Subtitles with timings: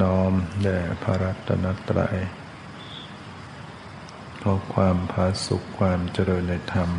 [0.00, 0.32] น้อม
[0.62, 2.16] แด่พระรัตนตรัย
[4.42, 6.90] ขอความพาสุขความเจริญในธรรม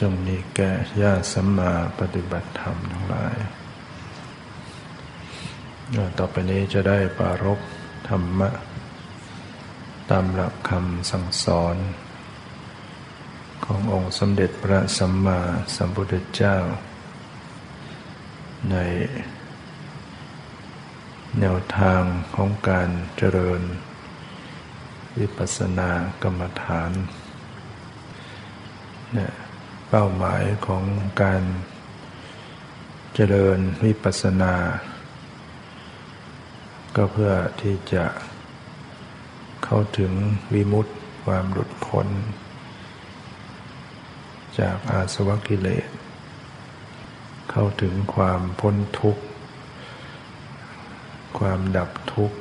[0.00, 0.72] จงมีแก่
[1.02, 3.36] ญาติสัมมาปฏิบัติธรรมทั้งหลาย
[6.18, 7.60] ต่อไปนี้จะได้ปารบ
[8.08, 8.50] ธรรมะ
[10.10, 11.76] ตามหลักคำสั่งสอน
[13.64, 15.40] ขององค์สมเด็จพระสัมมา
[15.76, 16.56] สัมพุทธเจ้า
[18.70, 18.76] ใน
[21.40, 22.02] แนวทาง
[22.34, 23.62] ของการเจริญ
[25.18, 25.90] วิปัสสนา
[26.22, 26.90] กรรมฐาน
[29.14, 29.32] เนี่ย
[29.90, 30.84] เป้าหมายของ
[31.22, 31.42] การ
[33.14, 34.54] เจริญวิปัสสนา
[36.96, 38.06] ก็เพื่อที่จะ
[39.64, 40.12] เข้าถึง
[40.54, 40.92] วิมุตติ
[41.24, 42.06] ความหลุดพ้น
[44.58, 45.88] จากอาสวะกิเลส
[47.50, 49.22] เข้าถึงความพ้นทุกข์
[51.38, 52.38] ความดับทุกข์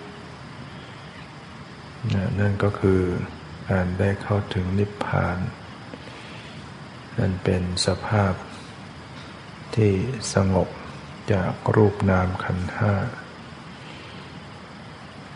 [2.39, 3.02] นั่นก็คือ
[3.69, 5.38] การได้เข้าถึงนิพพาน
[7.17, 8.33] นั่นเป็นสภาพ
[9.75, 9.91] ที่
[10.33, 10.69] สงบ
[11.33, 12.94] จากรูปนามขันห้า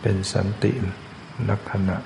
[0.00, 0.72] เป็นสันติ
[1.48, 1.98] ลักษณะ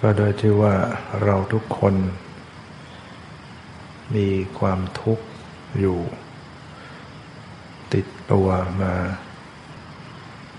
[0.00, 0.74] ก็โดยที่ว่า
[1.22, 1.94] เราทุกคน
[4.14, 4.28] มี
[4.58, 5.24] ความทุกข์
[5.80, 5.98] อยู่
[7.94, 8.48] ติดตัว
[8.80, 8.94] มา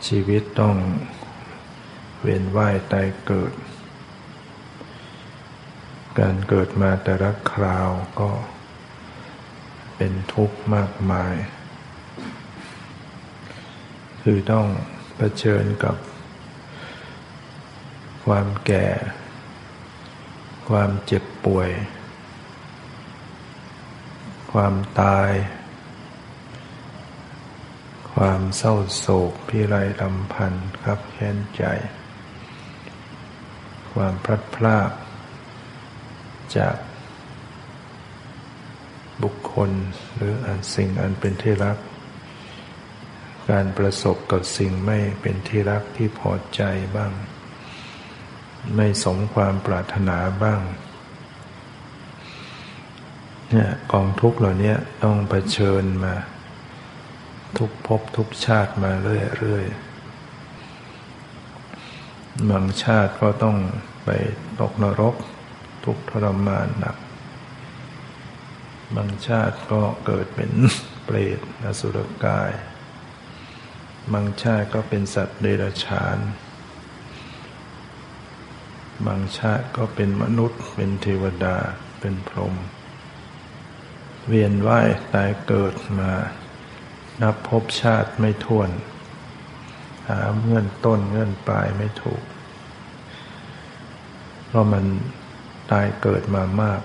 [0.07, 0.77] ชีวิตต้อง
[2.21, 3.53] เวียนว่ายตายเกิด
[6.19, 8.29] การเกิดมาแต่ละคราวก็
[9.95, 11.35] เป็นทุกข์มากมาย
[14.21, 14.67] คือต้อง
[15.17, 15.95] เผชิญกับ
[18.25, 18.87] ความแก่
[20.69, 21.69] ความเจ็บป่วย
[24.53, 25.29] ความตาย
[28.25, 31.63] ความเศร้าโศกพิไรลำพันธ์ครับแค้นใจ
[33.93, 34.91] ความพลัดพราก
[36.57, 36.75] จาก
[39.23, 39.71] บุคคล
[40.15, 41.77] หรืออันสิ่งอันเป็นที่รัก
[43.49, 46.61] การประสบกับสิ่งไม่เป็นที่รักที่พอใจ
[46.95, 47.11] บ้าง
[48.75, 50.61] ไม่สมความปรารถนาบ้าง
[53.51, 54.73] เนี่ยกองทุกข์เหล่านี้
[55.03, 56.15] ต้องเผชิญมา
[57.57, 59.91] ทุกภพทุกชาติมาเรื่อยๆ
[62.49, 63.57] บางชาติก็ต้อง
[64.03, 64.09] ไป
[64.59, 65.15] ตกนรก
[65.85, 66.97] ทุกทรมานหนัก
[68.95, 70.51] บางชาติก็เกิดเป็น
[71.05, 72.51] เปรตอสุรกาย
[74.13, 76.17] บางชาติก็เป็นสัตว์เดรัจฉาน
[79.07, 81.57] บางชาติก็เป็นมนุษย์ เป็นเทวดา
[81.99, 82.55] เป็นพรหม
[84.27, 86.11] เวียนว่ายตายเกิดมา
[87.21, 88.69] นับพบชาติไม่ท้วน
[90.09, 92.23] หาเงื่อนต้นเงื่อนปลายไม่ถูก
[94.47, 94.85] เพราะมัน
[95.71, 96.81] ตายเกิดมามาก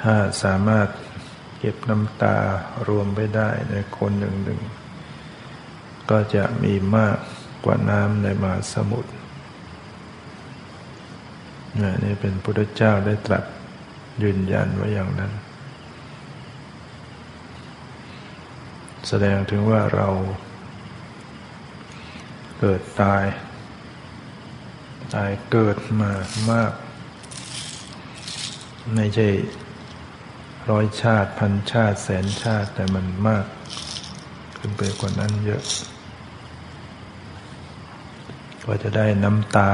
[0.00, 0.88] ถ้าสามารถ
[1.58, 2.36] เก็บน้ำตา
[2.88, 4.60] รวมไปได้ในคนหนึ่งหนึ่ง
[6.10, 7.16] ก็จะมีมาก
[7.64, 9.12] กว่าน้ำในมหาสมุทร
[12.04, 13.44] นี่เป็นพุทธเจ้าได้ตรัส
[14.22, 15.32] ยืนยันไว้อย่างนั้น
[19.08, 20.08] แสดงถึงว่าเรา
[22.58, 23.24] เกิดตาย
[25.14, 26.12] ตายเกิดมา
[26.50, 26.72] มาก
[28.94, 29.28] ไม่ใช่
[30.70, 33.46] ร้อยชาติพันชาติแสนชาติแต่มันมาก
[34.58, 35.62] ขึ้นไปกว่านั้นเยอะ
[38.64, 39.72] ก็จะได้น้ำตา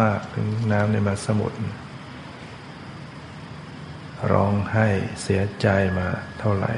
[0.00, 1.58] มากถึงน้ำในมาสมุทร
[4.32, 4.88] ร้องไห้
[5.22, 5.66] เสียใจ
[5.98, 6.72] มาเท่าไหร่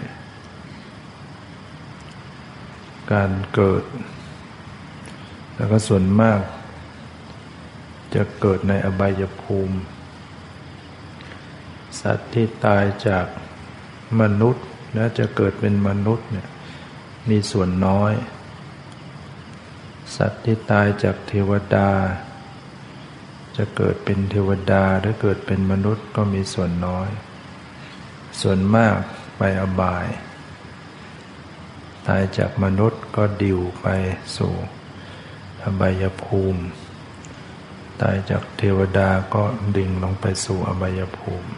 [3.12, 3.84] การเกิด
[5.56, 6.40] แล้วก็ส่วนมาก
[8.14, 9.76] จะเกิดในอบายภูมิ
[12.00, 13.26] สัตว์ที่ตายจาก
[14.20, 16.48] มนุษย์และจะเกิดเป็นมนุษย์เนี่ย
[17.30, 18.12] มีส่วนน้อย
[20.16, 21.90] สัตว์ที่ตายจากเทวดา
[23.56, 27.08] จะเกิดเป็นเทวดาหรือเกิดเป็นมนุษย์ก็มีส่วนน้อย
[28.40, 28.98] ส่วนมาก
[29.38, 30.06] ไปอบาย
[32.06, 33.86] ตายจากมนุษย์ก็ดิวไป
[34.36, 34.54] สู่
[35.62, 36.62] อบายภูมิ
[38.02, 39.44] ตายจากเทวดาก็
[39.76, 41.50] ดิ่งลงไปสู่อบายภูมิ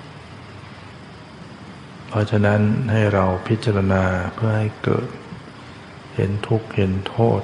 [2.08, 2.60] เพราะฉะนั้น
[2.92, 4.04] ให้เราพิจารณา
[4.34, 5.08] เพื่อให้เกิด
[6.14, 7.42] เห็นทุกข์เห็นโทษ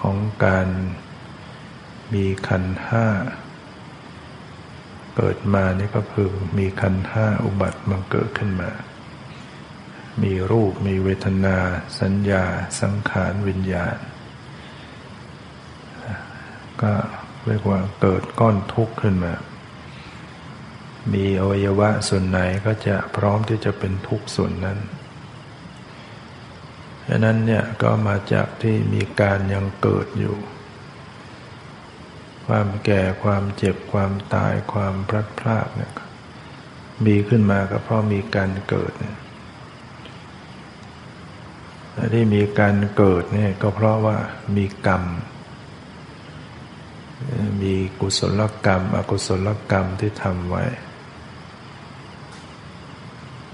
[0.00, 0.68] ของการ
[2.12, 3.06] มีขันห้า
[5.20, 6.28] เกิดมานี่ก็คือ
[6.58, 8.70] มีขันห้าอุบัติมันเกิดขึ้นมา
[10.22, 11.56] มีรูปมีเวทนา
[12.00, 12.44] สัญญา
[12.80, 13.96] สังขารวิญญาณ
[16.82, 16.92] ก็
[17.46, 19.34] เรียกว่าเกิดก้อนทุกข์ขึ้นมา
[21.12, 24.78] มีอวัยวะส่วนไหนก็จะพร้อมที่จะเป็นทุกข์ส่วนนั้น
[27.08, 30.36] ดังนั้นเนี่ยก็มาจากที่มีการยังเกิดอยู่
[32.48, 35.92] ความแก่ความเจ็บความตายความพลัดพรากเนี่ย
[37.06, 38.92] มีขึ้นมาก็เพราะมีการเกิด
[42.14, 44.16] ที่มีการเกิดเนี่ยก็เพราะว่า
[44.56, 45.02] มีกรรม
[47.62, 50.64] มีกุศลกรรม อกุศลกรรมที่ทำไว้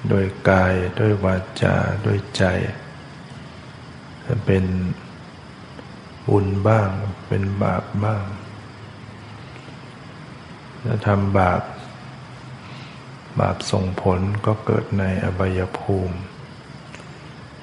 [0.08, 1.76] โดยกายด้วยวาจา
[2.06, 2.44] ด้วยใจ
[4.46, 4.64] เป็น
[6.28, 6.88] บุญบ้าง
[7.26, 8.22] เป็นบาปบ้าง
[10.84, 11.62] ถ้าทำบาป
[13.40, 16.16] บาปส่งผลก็เกิดในอบายภูมิ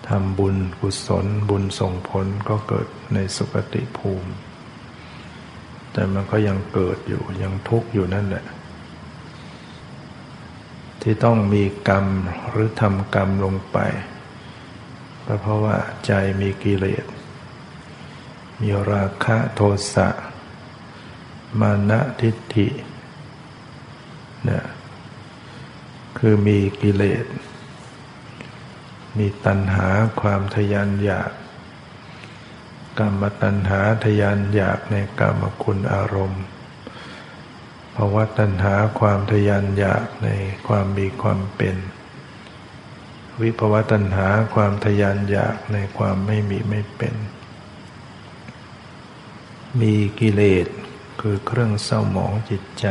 [0.08, 4.32] ทำบุญกุศลบุญส่งผลก็เกิดในสุคติภูมิ
[5.92, 8.46] แต่มันก็ยังเกิดอยู่ยังทุกข์อยู่นั่นแหละ
[11.02, 12.06] ที่ต้องมีกรรม
[12.50, 13.78] หรือทำกรรมลงไป
[15.26, 17.06] ก็เพราะว่าใจมีกิเลส
[18.62, 19.62] มีราคะโท
[19.94, 20.08] สะ
[21.60, 22.68] มานะทิฏฐิ
[24.46, 24.66] เนี่ย
[26.18, 27.26] คือมีกิเลส
[29.18, 29.88] มีตัณหา
[30.22, 31.32] ความทยานอยาก
[33.00, 36.44] กรรมตัณหาทยานอยากในกรรมคุณอารมณ์
[37.96, 40.30] ภาวะตัณหาความทยานอยากใน
[40.68, 41.76] ความมีความเป็น
[43.42, 47.16] วิภวะตัณหาความทยานอยากในความไม่มีไม่เป็น
[49.82, 50.68] มีกิเลส
[51.22, 52.88] คือเครื่องเศร้าหมองจิตใจ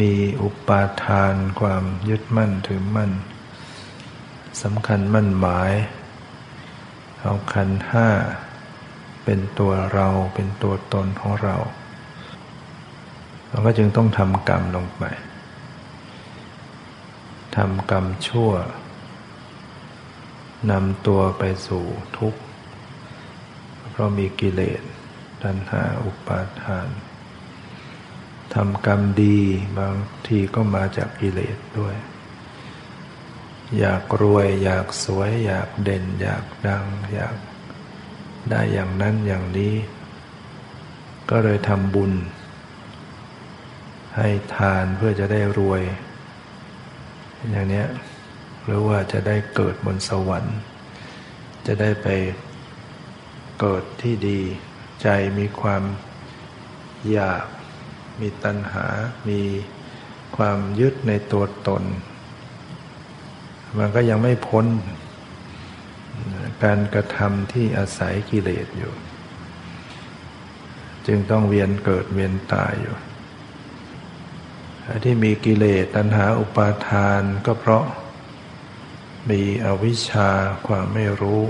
[0.00, 3.12] มีอุปาทานความยึดมั่นถือมั่น
[4.62, 5.72] สำคัญมั่นหมาย
[7.20, 8.08] เอาขันห้า
[9.24, 11.56] เป็นตัวเราเป็นตัวตนของเรา
[13.48, 15.02] เราก็จึงต้องทำกรรมลงไป
[17.56, 18.50] ทำกรรมชั่ว
[20.70, 21.84] นำตัวไปสู่
[22.18, 22.40] ทุกข์
[23.90, 24.82] เพราะมีกิเลส
[25.42, 26.88] ตัณหาอุปาทาน
[28.54, 29.38] ทำกรรมดี
[29.78, 29.94] บาง
[30.26, 31.96] ทีก็มาจากกิเลสด้วย
[33.78, 36.84] อยากรวย อยากสวย อยากเด่น อยากดัง
[37.14, 37.36] อยาก
[38.50, 39.74] ได้อย่างนั้นอย่างนี้
[41.30, 42.12] ก็เลยทำบุญ
[44.16, 45.82] ให้ทานเพื่อจะได้รวย
[47.50, 47.84] อย่างนี้
[48.64, 50.56] หรือว่าจะได้เกิดบนสวรรค์
[51.66, 52.08] จะได้ไป
[53.60, 54.40] เกิดที่ดี
[55.02, 55.08] ใจ
[55.38, 55.82] มีความ
[57.12, 57.44] อยาก
[58.20, 58.86] มีตัณหา
[59.28, 59.40] มี
[60.36, 61.82] ความยึดในตัวตน
[63.78, 64.66] มันก็ยังไม่พ้น
[66.64, 68.92] การกระทำที่อาศัยกิเลสอยู่
[71.06, 72.96] จึงต้องเวียนเกิดเวียนตายอยู่
[75.04, 77.84] ที่มีกิเลสตัณหาอุปาทานก็เพราะ
[79.30, 80.30] มีอวิชชา
[80.66, 81.42] ความไม่รู้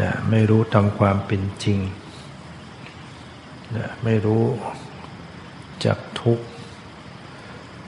[0.00, 1.78] นะไม่รู้ทำความเป็นจริง
[4.04, 4.44] ไม่รู้
[5.84, 6.44] จักทุกข์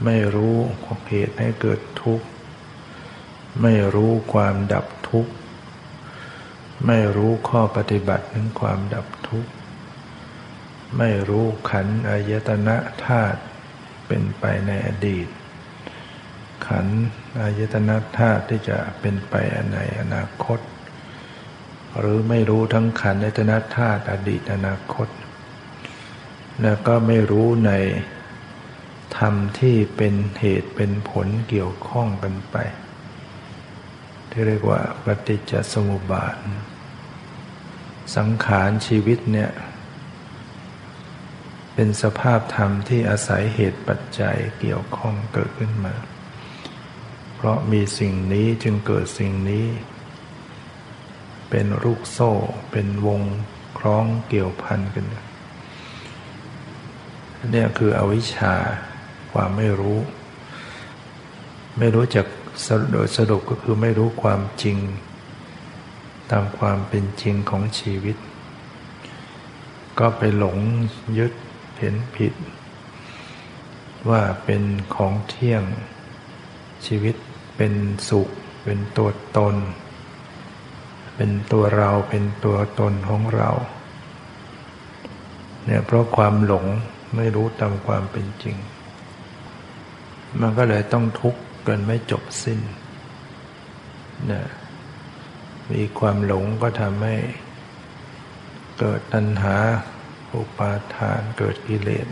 [0.05, 0.57] ไม่รู้
[1.09, 2.27] เหตุให้เกิดทุกข์
[3.63, 5.33] ไม่รู้ความดับทุกข์
[6.87, 9.51] ไม่รู้ข้อปฏิบัติถึงความดับทุกข์
[10.99, 12.77] ไม่รู้ขันอายตนะ
[13.07, 13.41] ธาตุ
[14.07, 15.29] เป็นไปในอดีต
[16.67, 16.87] ขัน
[17.41, 19.35] อายตนะธาตุที่จะเป็นไป
[19.73, 20.61] ในอนาคต
[21.99, 25.09] หรือไม่รู้ทั้งขันอายตนะธาตุอดีตอนาคต
[26.63, 27.73] แล้วก็ไม่รู้ใน
[29.19, 32.57] ธรรมที่เป็นเหตุเป็นผลเกี่ยวข้องกันไป
[34.31, 36.37] ที่เรียกว่าปฏิจจสมุปบาท
[38.17, 39.51] สังขารชีวิตเนี่ย
[41.75, 45.95] เป็นสภาพธรรมที่อาศัยเหตุปัจจัยเกี่ยวข้องเกิดขึ้นมา
[47.35, 49.67] เพราะมีสิ่งนี้จึงเกิดสิ่งนี้
[51.51, 52.33] เป็นลูกโซ่
[52.71, 53.23] เป็นวง
[53.79, 55.07] คล้องเกี่ยวพันกัน
[57.53, 58.55] นี่คืออวิชชา
[59.33, 59.99] ความไม่รู้
[61.79, 62.27] ไม่รู้จัก
[62.93, 64.79] โดยสรุปก็คือไม่รู้ความจริง
[66.31, 68.17] ตามความเป็นจริงของชีวิต
[69.99, 70.59] ก็ไปหลง
[71.19, 71.33] ยึด
[71.79, 72.35] เห็นผิด
[74.11, 74.63] ว่าเป็น
[74.95, 75.63] ของเที่ยง
[76.87, 77.17] ชีวิต
[77.57, 77.75] เป็น
[78.09, 78.29] สุข
[78.65, 79.57] เป็นตัวตน
[81.17, 83.51] เป็นตัวเราเป็นตัวตนของเรา
[85.65, 86.67] เนี่ยเพราะความหลง
[87.17, 88.57] ไม่รู้ตามความเป็นจริง
[90.41, 92.61] มันก็เลยต้องทุกข์กันไม่จบสิ้น
[94.31, 94.45] นะ
[95.73, 97.17] มีความหลงก็ทำให้
[98.79, 99.57] เกิดตัณหา
[100.35, 102.07] อุปาทานเกิดกิเลส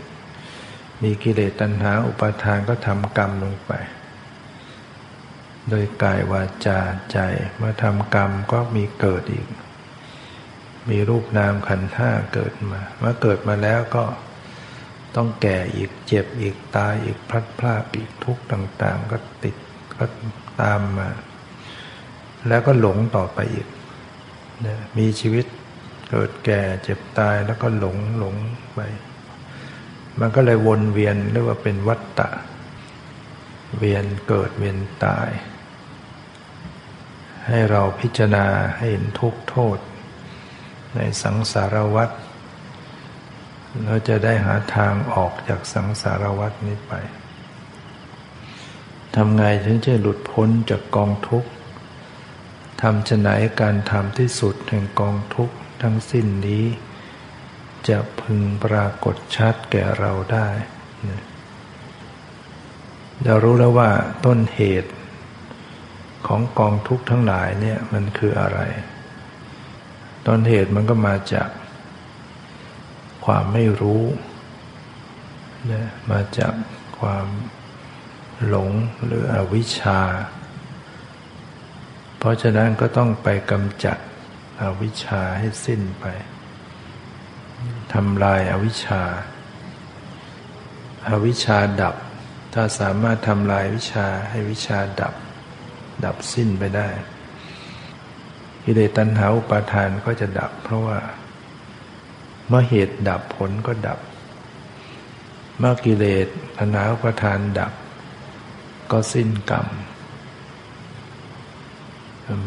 [1.03, 3.71] มีกิเลสตัณหาอุปาทานก็ทำกรรมลงไป
[5.69, 6.79] โดยกายวาจา
[7.11, 7.17] ใจ
[7.57, 9.47] เมื่อทำกรรมก็มีเกิดอีก
[10.89, 14.03] มีรูปนามขันธ์ห้าเกิดมา เมื่อเกิดมาแล้วก็
[15.15, 19.55] ต้องแก่อีกเจ็บอีกตายอีกพลัดพรากอีกทุกข์ต่าง ๆ ก็ติด
[19.95, 20.05] ก็
[20.61, 21.09] ตามมา
[22.47, 23.67] แล้วก็หลงต่อไปอีก
[24.97, 25.45] มีชีวิต
[26.09, 28.35] เกิดแก่เจ็บตายแล้วก็หลงหลง
[28.73, 28.79] ไป
[30.19, 32.29] มันก็เลยวนเวียนเรียกว่าเป็นวัฏฏะ
[33.77, 35.29] เวียนเกิดเวียนตาย
[37.47, 38.45] ให้เราพิจารณา
[38.77, 39.77] ให้เห็นทุกโทษ
[40.95, 42.09] ในสังสารวัฏ
[43.81, 46.93] เราจะได้หาทางออกจากสังสารวัฏนี้ไป
[49.15, 51.49] ทำไงถึงจะหลุดพ้นจากกองทุกข์
[52.81, 53.29] ทำชะไหน
[53.61, 56.65] การทำที่สุดแห่งกองทุกข์ทั้งสิ้นนี้
[57.89, 60.47] จะพึงปรากฏชัดแก่เราได้
[63.23, 63.89] เรารู้แล้วว่า
[64.25, 64.91] ต้นเหตุ
[66.27, 68.59] ของกองทุกข์ทั้งหลายเนี่ยมันคืออะไร
[70.27, 71.49] ต้นเหตุมันก็มาจาก
[73.25, 74.03] ความไม่รู้
[75.71, 76.53] นะมาจาก
[76.99, 77.27] ความ
[78.47, 78.71] หลง
[79.05, 79.99] หรืออวิชชา
[82.19, 83.97] เพราะฉะนั้นก็ต้องไปกำจัด
[84.61, 86.05] อวิชชาให้สิ้นไป
[87.93, 89.01] ทำลายอาวิชชา
[91.09, 91.95] อาวิชชาดับ
[92.53, 95.13] ถ้าสามารถทำลายวิชาให้วิชาดับ
[96.05, 96.89] ดับสิ้นไปได้
[98.63, 100.99] กิเลสตัณหาอุปาทานก็จะดับ เพราะว่า
[102.47, 103.99] เมื่อเหตุดับผลก็ดับ
[105.59, 107.73] เมื่อกิเลสตัณหาอุปาทานดับ
[108.91, 109.67] ก็สิ้นกรรม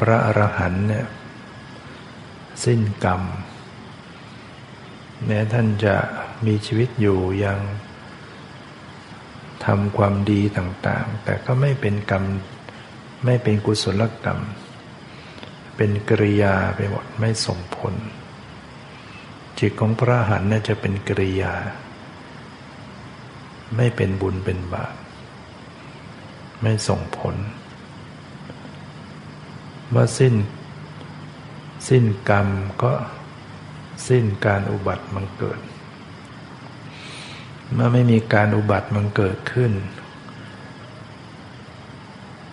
[0.01, 1.07] พระอรหันต์เนี่ย
[2.65, 3.23] สิ้นกรรม
[5.25, 5.97] แม้ท่านจะ
[6.47, 7.59] มีชีวิตอยู่ยัง
[9.65, 12.25] ทำความดีต่างๆ แต่ก็ไม่เป็นกรรม
[13.25, 14.41] ไม่เป็นกุศลกรรม
[15.77, 17.95] เป็นกริยาไปหมดไม่ส่งผล
[19.59, 21.55] จิตของพระหันน่าจะเป็นกริยา
[23.77, 24.95] ไม่เป็นบุญเป็นบาป
[26.63, 27.37] ไม่ส่งผล
[29.91, 30.35] เมื่อสิ้น
[31.89, 32.49] สิ้นกรรม
[32.83, 32.93] ก็
[34.09, 35.61] สิ้นการอุบัติมันเกิด
[37.73, 39.73] เมื่อไม่มีการอุบัติมันเกิดขึ้น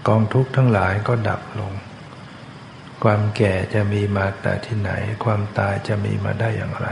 [0.08, 1.74] กองทุกข์ทั้งหลายก็ดับลง
[3.04, 4.92] ความแก่จะมีมาแต่ที่ไหน
[5.24, 6.88] ความตายจะมีมาได้อย่างไร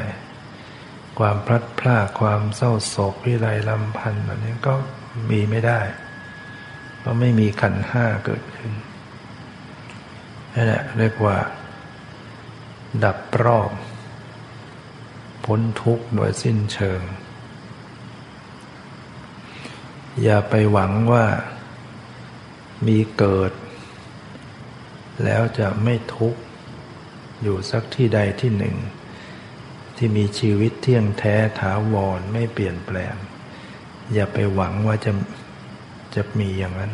[1.20, 4.74] ความพลัดพรากความเศร้าโศกวิไรลำพันธ์แบบนี้ก็
[5.30, 5.80] มีไม่ได้
[7.00, 8.72] เพราะไม่มีขันห้าเกิดขึ้น
[10.54, 11.38] นั่นแหละเรียกว่า
[13.04, 13.72] ดับรอบ
[15.46, 17.02] พ้นทุกข์โดยสิ้นเชิง
[20.24, 21.26] อย่าไปหวังว่า
[22.88, 23.52] มีเกิด
[25.26, 26.42] แล้วจะไม่ทุกข์
[27.42, 28.76] อยู่สักที่ใดที่หนึ่ง
[29.98, 33.16] ที่มีชีวิตเที่ยงแท้ถาวรไม่เปลี่ยนแปลง
[34.14, 35.12] อย่าไปหวังว่าจะ
[36.16, 36.94] จะมีอย่างนั้น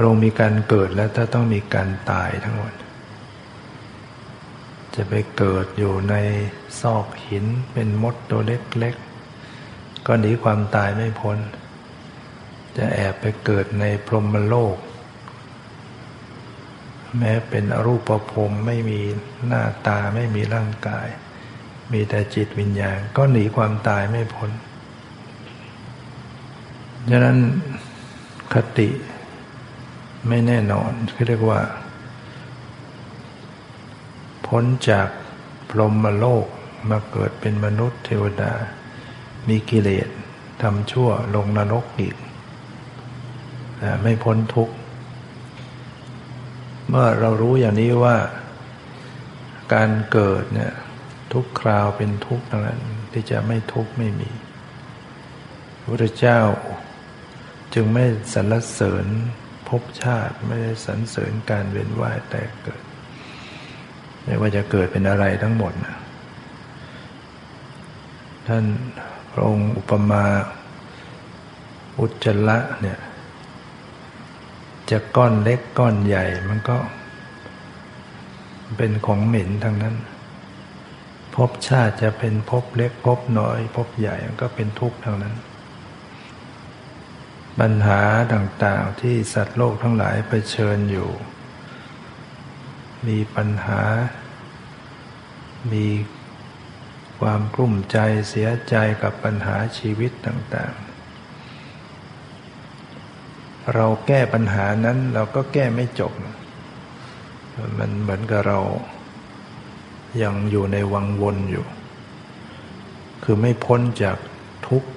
[0.00, 2.74] เรามีการเกิดแล้วถ้าต้องมีการตายทั้งหมด
[4.94, 6.14] จะไปเกิดอยู่ใน
[6.80, 11.38] ซอกหินเป็นมดตัวเล็กๆ ก็หนีความตายไม่พ้น
[12.76, 14.76] จะแอบไปเกิดในพรหมโลก
[17.18, 19.00] แม้เป็นอรูปภพไม่มี
[19.46, 21.08] หน้าตาไม่มีร่างกาย
[21.92, 24.50] มีแต่จิตวิญญาณ ก็หนีความตายไม่พ้น
[27.10, 27.38] ดังนั้น
[28.52, 28.88] คติ
[30.28, 30.90] ไม่แน่นอน
[31.28, 31.60] เรียกว่า
[34.46, 35.08] พ้นจาก
[35.70, 36.46] พรหมโลก
[36.90, 38.52] มาเกิดเป็นมนุษย์เทวดา
[39.48, 40.08] มีกิเลส
[40.62, 42.16] ทำชั่วลงนรกอีก
[44.02, 44.74] ไม่พ้นทุกข์
[46.94, 48.16] มื่อเรารู้อย่างนี้ว่า
[49.74, 50.72] การเกิดเนี่ย
[51.32, 52.80] ทุกคราวเป็นทุกข์นั้น
[53.12, 54.30] ที่จะไม่ทุกข์ไม่มี
[55.80, 56.40] พระพุทธเจ้า
[57.74, 59.06] จึงไม่สรรเสริญ
[59.68, 62.82] ภพชาติไม่ได้สรรเสริญการเวียนว่ายแต่เกิด
[64.24, 65.96] ไม่ว่าจะเกิดเป็นอะไรทั้งหมดนะ
[68.48, 68.64] ท่าน
[69.32, 70.24] พระองค์อุปมา
[72.00, 72.98] อุจจระเนี่ย
[74.90, 76.78] จะก้อนเล็กก้อนใหญ่มันก็
[78.76, 79.96] เป็นของเหม็นทั้งนั้น
[81.34, 85.34] พภพชาติจะเป็นภพเล็กภพน้อยภพใหญ่ก็เป็นทุกข์ท่านั้น
[87.60, 88.00] ปัญหา
[88.32, 91.10] ต่างๆที่สัตว์โลกทั้งหลายเผชิญอยู่
[93.06, 93.82] มีปัญหา
[95.72, 95.86] มี
[97.20, 97.98] ความกลุ้มใจ
[98.28, 100.93] เสียใจกับปัญหาชีวิตต่างๆ
[103.74, 106.12] เราแก้ปัญหานั้นเราก็แก้ไม่จบ
[107.78, 108.58] มันเหมือนกับเรา
[110.22, 111.64] ยังอยู่ในวังวนอยู่
[113.22, 114.18] คือไม่พ้นจาก
[114.66, 114.88] ทุกข์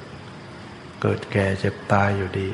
[1.02, 2.48] เกิดแก่เจ็บตายอยู่ดี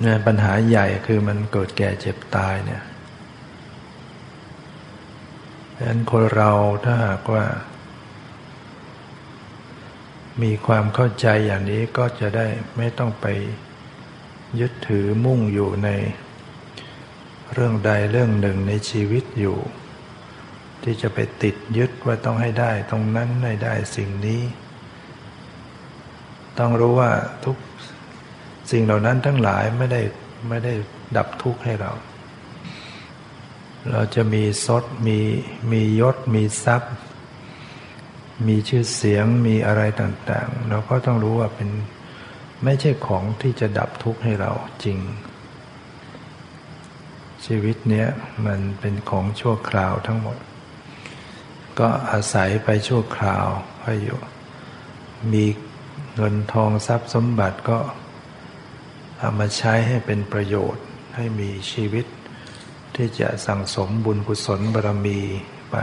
[0.00, 2.82] เนี่ยปัญหาใหญ่คือมันเกิดแก่เจ็บตายเนี่ย
[5.74, 6.50] ดังนั้นคนเรา
[6.84, 7.44] ถ้าหากว่า
[10.42, 12.46] มีความเข้าใจอย่างนี้ก็จะได้
[12.76, 13.26] ไม่ต้องไป
[14.60, 15.88] ยึดถือมุ่งอยู่ใน
[17.52, 19.58] เรื่องใดเรื่องหนึ่งในชีวิตอยู่
[20.82, 24.42] ที่จะไปติดยึดว่าต้องให้ได้ตรงนั้นให้ได้สิ่งนี้
[26.58, 27.10] ต้องรู้ว่า
[27.44, 27.56] ทุก
[28.70, 30.02] สิ่งเหล่านั้นทั้งหลายไม่ได้
[30.48, 30.74] ไม่ได้
[31.16, 31.92] ดับทุกข์ให้เรา
[33.90, 35.18] เราจะมีซดมี
[35.72, 36.94] มียศมีทรัพย์
[38.46, 41.70] มีชื่อเสียงมีอะไรต่างๆ เราก็ต้องรู้ว่าเป็น
[42.64, 44.52] ไม่ใช่ของที่จะดับทุกข์ให้เรา
[44.84, 44.98] จริง
[47.46, 48.08] ชีวิตเนี้ย
[48.46, 50.36] มันเป็นของชั่วคราวทั้งหมด
[51.78, 53.46] ก็อาศัยไปชั่วคราว
[53.84, 54.18] ให้อยู่
[55.32, 55.44] มี
[56.16, 57.78] เงินทองทรัพย์สมบัติก็
[59.18, 60.84] เอามาใช้ให้เป็นประโยชน์
[61.16, 62.06] ให้มีชีวิต
[62.94, 65.20] ที่จะสั่งสมบุญกุศลบารมี
[65.70, 65.76] ไป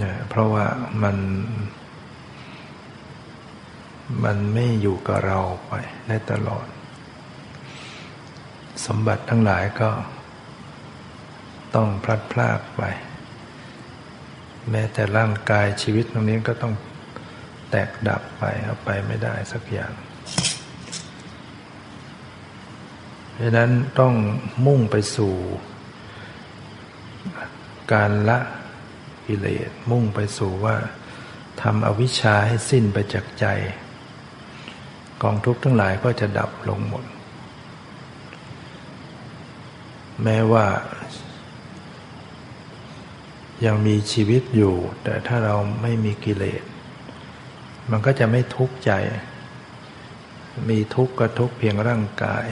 [0.00, 0.66] นี่ยเพราะว่า
[1.02, 1.16] มัน
[4.24, 5.72] มันไม่อยู่กับเราไป
[6.08, 6.66] ได้ตลอด
[8.86, 9.90] สมบัติทั้งหลายก็
[11.74, 12.82] ต้องพลัดพรากไป
[14.70, 16.74] แม้แต่ร่างกายชีวิตตรงนี้ก็ต้อง
[17.70, 19.92] แตกดับไปเอาไปไม่ได้สักอย่าง
[23.38, 23.70] ดังนั้น
[24.00, 24.14] ต้อง
[24.66, 25.34] มุ่งไปสู่
[27.92, 28.38] การละ
[29.28, 30.76] กิเลส มุ่งไปสู่ว่า
[31.62, 33.46] ทำอวิชชาให้สิ้นไปจากใจ
[35.22, 37.04] กองทุกข์ทั้งหลายก็จะดับลงหมด
[40.22, 40.66] แม้ว่า
[43.66, 46.62] ยังมีชีวิตอยู่ แต่ถ้าเราไม่มีกิเลส
[47.90, 48.92] มันก็จะไม่ทุกข์ใจ
[50.68, 52.46] มีทุกข์ก็ทุกข์เพียงร่างกาย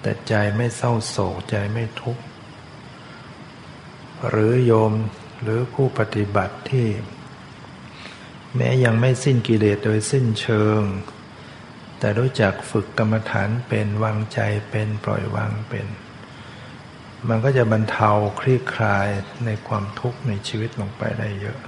[0.00, 2.22] แต่ใจไม่เศร้าโศกใจไม่ทุกข์
[4.28, 4.92] หรือโยม
[5.42, 6.88] หรือผู้ปฏิบัติที่
[8.56, 10.80] แม้ยังไม่สิ้นกิเลสโดยสิ้นเชิง
[11.98, 14.38] แต่รู้จักฝึกกรรมฐานเป็นวางใจ
[14.70, 15.86] เป็นปล่อยวางเป็น
[17.28, 19.08] มันก็จะบรรเทาคลี่คลาย
[19.44, 21.58] ในความทุกข์ในชีวิตลงไปได้เยอะ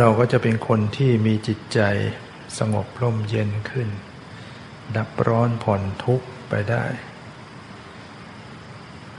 [0.00, 1.80] เราก็จะเป็นคนที่มีจิตใจ
[2.58, 3.88] สงบร่มเย็นขึ้น
[4.96, 6.84] ดับร้อนผ่อนทุกข์ไปได้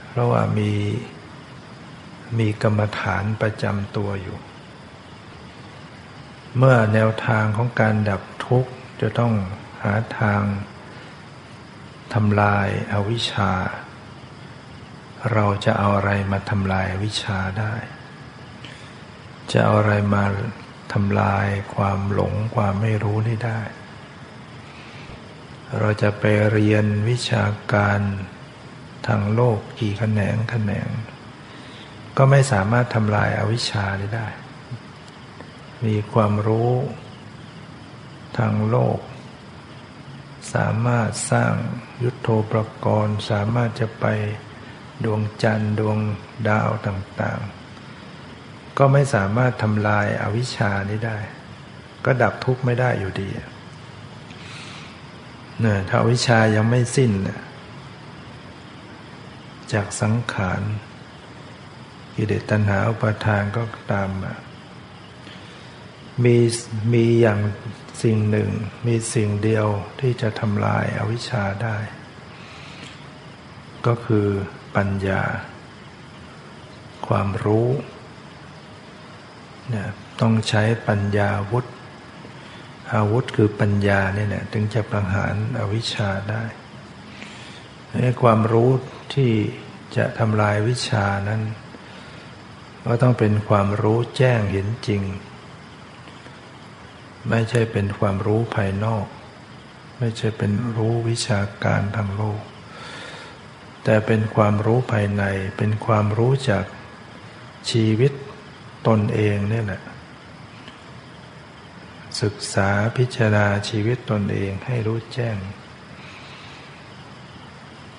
[0.08, 0.72] เพราะว่ามี
[2.38, 4.38] มีกรรมฐานประจำตัวอยู่
[6.56, 9.34] เมื่อแนวทางของการดับทุกข์จะต้อง
[9.82, 10.42] หาทาง
[12.14, 13.52] ทำลายอาวิชชา
[15.32, 17.74] เราจะเอาอะไรมาทำลายวิชชาได้
[19.52, 20.24] จะเอาอะไรมา
[20.92, 23.60] ทำลายความหลงความไม่รู้นี่ได้
[25.78, 28.00] เราจะไปเรียนวิชาการ
[29.06, 30.88] ทางโลกกี่แขนงแขนง
[32.22, 33.84] ก็ไม่สามารถทำลายอาวิชชา
[34.16, 34.26] ได้
[35.86, 36.72] มีความรู้
[38.38, 38.98] ทางโลก
[40.54, 41.52] สามารถสร้าง
[42.02, 42.52] ยุทโธป
[42.84, 44.06] กรณ์ สามารถจะไป
[45.04, 45.98] ดวงจันทร์ดวง
[46.48, 51.18] ดาวต่างๆ ก็ไม่สามารถทำลายอาวิชชานี้ได้
[52.04, 53.28] ก็ดับทุกข์ไม่ได้อยู่ดี
[55.60, 57.12] เนี่ยถ้าวิชายังไม่สิ้น
[59.72, 60.62] จากสังขาร
[62.14, 64.34] กิเลสตัณหาอุปาทานก็ตามมา
[66.24, 66.36] มี
[66.92, 67.40] มีอย่าง
[68.02, 68.50] สิ่งหนึ่ง
[68.86, 69.66] มีสิ่งเดียว
[70.00, 71.76] ที่จะทำลายอาวิชชาได้
[73.86, 74.26] ก็คือ
[74.76, 75.22] ปัญญา
[77.06, 77.68] ความรู้
[79.68, 79.88] เนี่ย
[80.20, 81.66] ต้องใช้ปัญญาวุธ
[82.94, 86.42] อาวุธคือปัญญาเนี่ยแหละถึงจะประหารอวิชชาได้
[88.22, 88.70] ความรู้
[89.14, 89.32] ที่
[89.96, 91.42] จะทำลายวิชานั้น
[92.84, 95.02] ก็ต้องเป็นความรู้แจ้งเห็นจริง
[97.28, 99.06] ไม่ใช่เป็นความรู้ภายนอก
[99.98, 102.40] ไม่ใช่เป็นรู้วิชาการทางโลก
[103.84, 105.24] แต่เป็นความรู้ภายใน
[105.56, 106.64] เป็นความรู้จาก
[107.70, 108.12] ชีวิต
[108.86, 109.82] ตนเองนี่แหละ
[112.22, 115.36] ศึกษาพิจารณาชีวิตตนเองให้รู้แจ้ง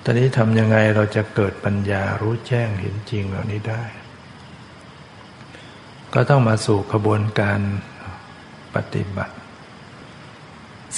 [0.04, 3.84] ตอนนี้ทำยังไงเราจะเกิดปัญญารู้แจ้งเห็นจริงเหล่านี้ได้
[6.14, 7.60] ก็ต้องมาสู่ขบวนการ
[8.76, 9.36] ปฏิบัติ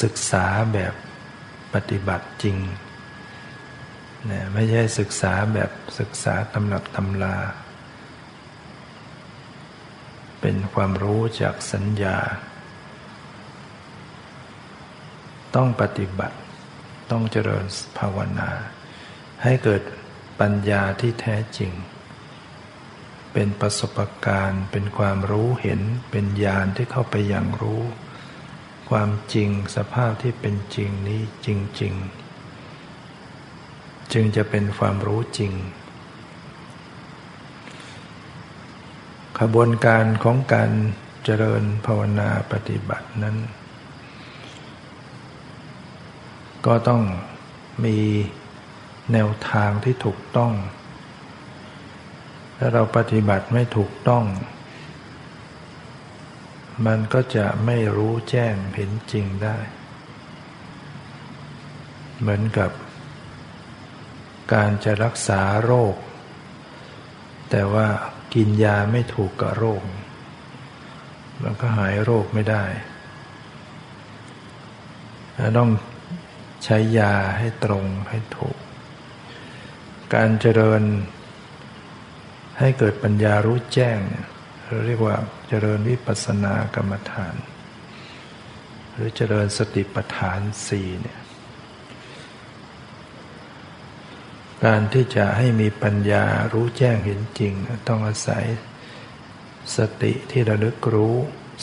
[0.03, 0.95] ศึกษาแบบ
[1.75, 2.59] ปฏิบัติจริง
[4.31, 7.37] นะไม่ใช่ศึกษาแบบศึกษาตำรับตำลา
[10.41, 12.19] เป็นความรู้จากสัญญา
[15.57, 16.37] ต้องปฏิบัติ
[17.11, 17.65] ต้องเจริญ
[17.99, 18.51] ภาวนา
[19.43, 19.83] ให้เกิด
[20.41, 21.73] ปัญญาที่แท้จริง
[23.35, 27.83] เป็นประสบการณ์ เป็นความรู้เห็น เป็นญาณที่เข้าไปอย่างรู้
[28.91, 31.49] ความจริงสภาพที่เป็นจริงนี้จ
[31.83, 31.95] ริง
[33.23, 35.53] ๆ จึงจะเป็นความรู้จริง
[39.41, 40.71] ขบวนการของการ
[41.25, 43.37] เจริญภาวนาปฏิบัตินั้น
[46.67, 47.03] ก็ต้อง
[47.85, 47.99] มี
[49.13, 50.53] แนวทางที่ถูกต้อง
[52.59, 54.25] ถ้าเราปฏิบัติไม่ถูกต้อง
[56.87, 59.57] มันก็จะไม่รู้แจ้งเห็นจริงได้
[62.21, 62.71] เหมือนกับ
[64.53, 65.95] การจะรักษาโรค
[67.51, 67.87] แต่ว่า
[68.35, 69.83] กินยาไม่ถูกกับโรค
[71.43, 72.65] มันก็หายโรคไม่ได้
[75.59, 75.71] ต้อง
[76.65, 78.57] ใช้ยาให้ตรงให้ถูก
[80.15, 80.83] การเจริญ
[82.59, 83.99] ให้เกิดปัญญารู้แจ้ง
[84.67, 85.17] เราเรียกว่า
[85.49, 87.35] เจริญวิปัสสนากรรมฐาน
[88.93, 91.21] หรือเจริญสติปัฏฐานสี่เนี่ย
[94.65, 97.53] การที่จะให้มีปัญญารู้แจ้งเห็นจริง
[97.89, 98.45] ต้องอาศัย
[99.77, 101.17] สติที่ระลึกรู้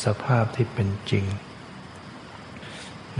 [0.05, 1.25] สภาพที่เป็นจริง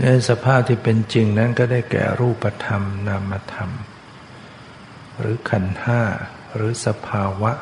[0.00, 3.70] ในสภาพที่เป็นจริงนั้นก็ได้แก่รูปธรรมนามธรรม
[5.18, 6.02] หรือขันห้า
[6.54, 7.52] หรือสภาวะ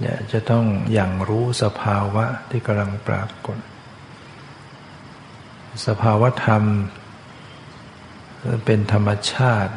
[0.00, 3.58] เนี่ยจะต้องอย่างรู้สภาวะที่กำลังปรากฏ
[5.86, 6.64] สภาวะธรรม
[8.64, 9.74] เป็นธรรมชาติ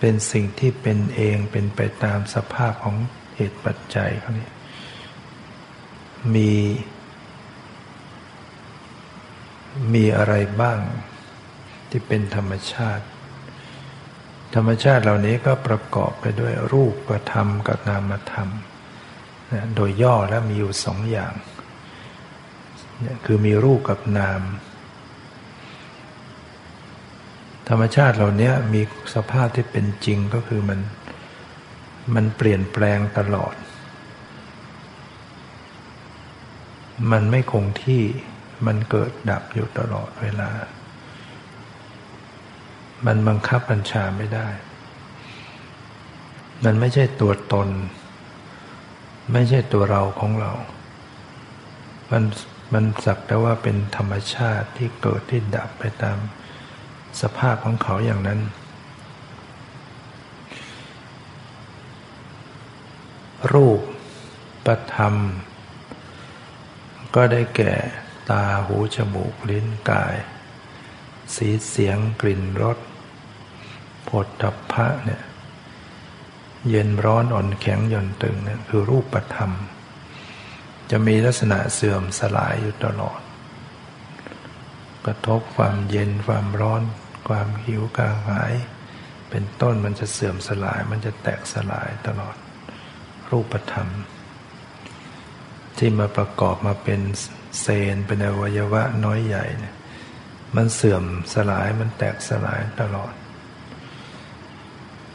[0.00, 2.96] เป็นสิ่งที่เป็นเองเป็นไปตามสภาพของ
[3.36, 4.48] เหตุปัจจัยเขานี้
[6.34, 6.52] มี
[9.94, 10.78] มีอะไรบ้าง
[11.90, 13.04] ที่เป็นธรรมชาติ
[14.54, 18.48] ธรรมชาติเหล่านี้ก็ประกอบไปด้วยรูปธรรมกับนามธรรม
[19.52, 21.32] นะโดยย่อแล้วมีอยู่สองอย่าง
[23.24, 24.40] คือมีรูปกับนาม
[27.68, 28.82] ธรรมชาติเหล่านี้มี
[29.14, 30.80] สภาพที่เป็นจริงก็คือมัน
[32.14, 33.54] มันเปลี่ยนแปลงตลอด
[37.12, 38.02] มันไม่คงที่
[38.66, 40.50] มันเกิดดับอยู่ตลอดเวลา
[43.06, 44.48] มันบังคับบัญชาไม่ได้
[46.64, 47.68] มันไม่ใช่ตัวตน
[49.32, 50.52] ไม่ใช่ตัวเราของเรา
[52.10, 52.22] มัน
[52.72, 56.18] มันสักแต่ว่าเป็นธรรมชาติที่เกิดที่ดับไปตาม
[57.20, 58.40] สภาพของเขาอย่างนั้น
[63.52, 63.80] รูป
[64.66, 65.14] ประธรรม
[67.14, 67.74] ก็ได้แก่
[68.30, 70.16] ตาหูจมูกลิ้นกาย
[71.34, 72.78] สีเสียงกลิ่นรส
[74.10, 75.22] ผดทัพพะเนี่ย
[76.68, 79.52] เย็นร้อนอ่อนแข็งหย่อนตึงเนี่ยคือรูปธรรม
[80.90, 83.20] จะมีลักษณะเสื่อมสลายอยู่ตลอด
[85.04, 86.82] กระทบความเย็นความร้อน
[87.28, 88.52] ความหิวกระหาย
[89.30, 92.36] เป็นต้นมันจะเสื่อมสลาย มันจะแตกสลายตลอด
[93.30, 93.88] รูปธรรม
[95.78, 97.00] ที่มาประกอบมาเป็น
[97.60, 99.74] เซนเป็นอวัยวะน้อยใหญ่เนี่ย
[100.56, 103.12] มันเสื่อมสลายมันแตกสลายตลอด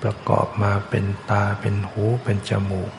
[0.06, 2.94] ประกอบมาเป็นตาเป็นหูเป็นจมูก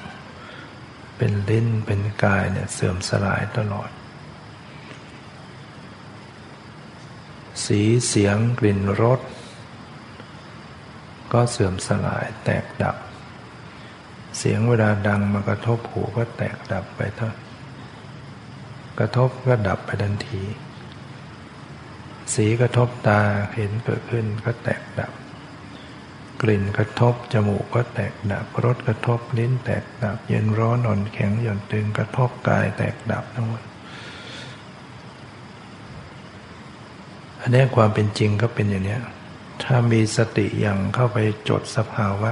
[1.16, 3.90] เป็นลิ้นเป็นกายเนี่ยเสื่อมสลายตลอด
[7.64, 9.20] สีเสียงกลิ่นรส
[11.32, 12.96] ก็เสื่อมสลายแตกดับ
[14.38, 17.30] เสียงเวลาดังมากระทบหูก็แตกดับไปเท่า
[18.98, 20.42] กระทบก็ดับไปทันที
[22.34, 23.20] สีกระทบตา
[23.54, 25.12] เห็นเกิดขึ้นก็แตกดับ
[26.42, 33.62] กลิ่นกระทบ จมูกก็แตกดับรสกระทบลิ้นแตกดับ เย็นร้อนอ่อนแข็งหย่อนตึงกระทบกายแตกดับทั้งหมด
[37.40, 38.98] อันนี้ความเป็นจริงก็เป็นอย่างนี้
[39.64, 41.18] ถ้ามีสติอย่างเข้าไป
[41.48, 42.30] จดสภาวะ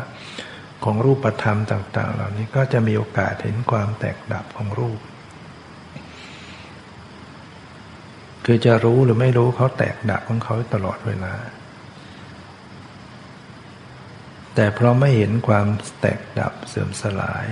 [0.85, 5.01] ของรูปธรรมต่าง ๆ เหล่านี้ก็จะมีโอกาสเห็นความแตกดับของรูป
[8.45, 11.33] คือจะรู้หรือไม่รู้เขาแตกดับของเขาตลอดเวลา
[14.55, 15.67] แต่เพราะไม่เห็นความ
[16.01, 17.47] แตกดับเสื่อมสลาย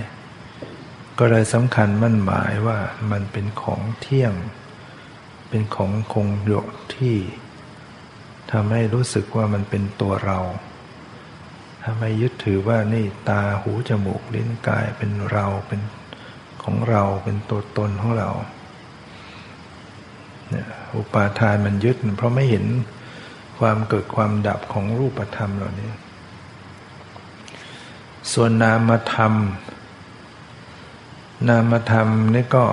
[1.19, 2.79] ก็เลยสำคัญมั่นหมายว่า
[3.11, 4.33] มันเป็นของเที่ยง
[5.49, 7.17] เป็นของคงอยู่ที่
[8.53, 10.39] ทำให้รู้สึกว่ามันเป็นตัวเรา
[11.83, 15.81] ถ้าไม่ยึดถือว่านี่ตาหูจมูกลิ้นกายเป็นเราเป็น
[16.63, 18.31] ของเราเป็นตัวตนของเรา
[20.51, 22.67] เนี่ยอุปาทานมันยึดเพราะไม่เห็น
[23.59, 25.91] ความเกิดความดับของรูปธรรมเหล่านี้
[28.31, 29.35] ส่วนนามธรรม
[31.49, 32.67] นามธรรมนี่ก็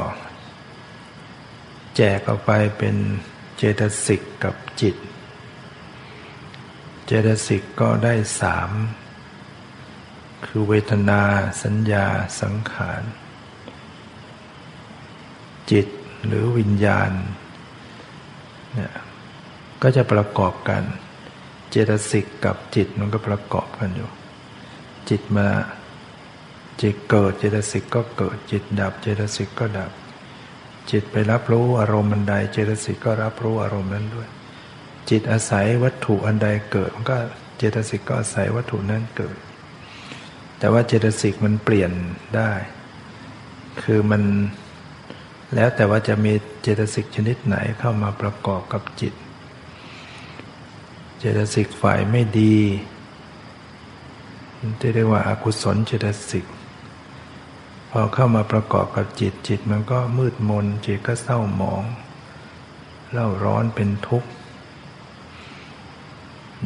[1.95, 2.95] แจกออกไปเป็น
[3.57, 4.95] เจตสิกกับจิต
[7.05, 8.71] เจตสิกก็ได้สาม
[10.45, 11.21] คือเวทนา
[11.63, 12.05] สัญญา
[12.41, 13.01] สังขาร
[15.71, 15.87] จิต
[16.25, 17.11] หรือวิญญาณ
[18.73, 18.93] เนี่ย
[19.81, 20.83] ก็จะประกอบกัน
[21.69, 24.09] เจตสิกกับจิตมันก็ประกอบกันอยู่
[25.09, 25.47] จิตมา
[26.81, 29.91] จิตเกิดเจตสิกก็เกิด จิตดับเจตสิกก็ดับ
[30.91, 34.29] จิตไปรับรู้อารมณ์มันใดเจตสิกก็รับรู้อารมณ์นั้นด้วย
[35.09, 37.17] จิตอาศัยวัตถุอันใดเกิดมันก็
[37.57, 39.37] เจตสิกก็อาศัยวัตถุนั้นเกิด
[40.59, 41.91] แต่ว่าเจตสิกมันเปลี่ยน
[42.35, 42.51] ได้
[43.83, 44.23] คือมัน
[45.55, 49.13] แล้วแต่ว่าจะมีเจตสิกชนิดไหนเข้ามาประกอบกับจิต
[51.19, 52.57] เจตสิกฝ่ายไม่ดี
[54.79, 56.45] ที่เรียกว่าอากุศลเจตสิก
[57.89, 61.83] พอเข้ามาประกอบกับจิตจิตมันก็มืดมน จิตก็เศร้าหมอง
[63.11, 64.29] เล่าร้อนเป็นทุกข์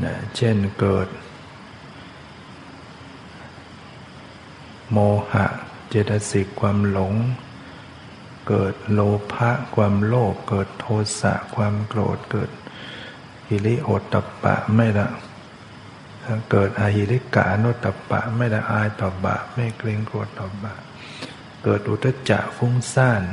[0.03, 1.07] นะเช่นเกิด
[4.91, 4.97] โม
[5.31, 5.45] หะ
[5.89, 7.13] เจตสิกความหลง
[8.47, 8.99] เกิดโล
[9.33, 10.85] ภะความโลภเกิดโท
[11.21, 12.51] สะความโกรธเกิด
[13.47, 15.07] หิริโอตตปะไม่ละ
[16.51, 20.81] เกิดอาหิริกาโนตปะ ไม่ละอายต่อบาปไม่เกรงโกรธต่อบาป
[21.63, 23.23] เกิดอุตจะฟุ้งซ่าน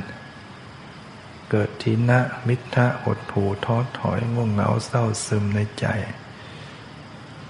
[1.51, 5.87] เกิดทินะมิทะหดถูท้อถอยง่วงเหงาเศร้าซึมในใจ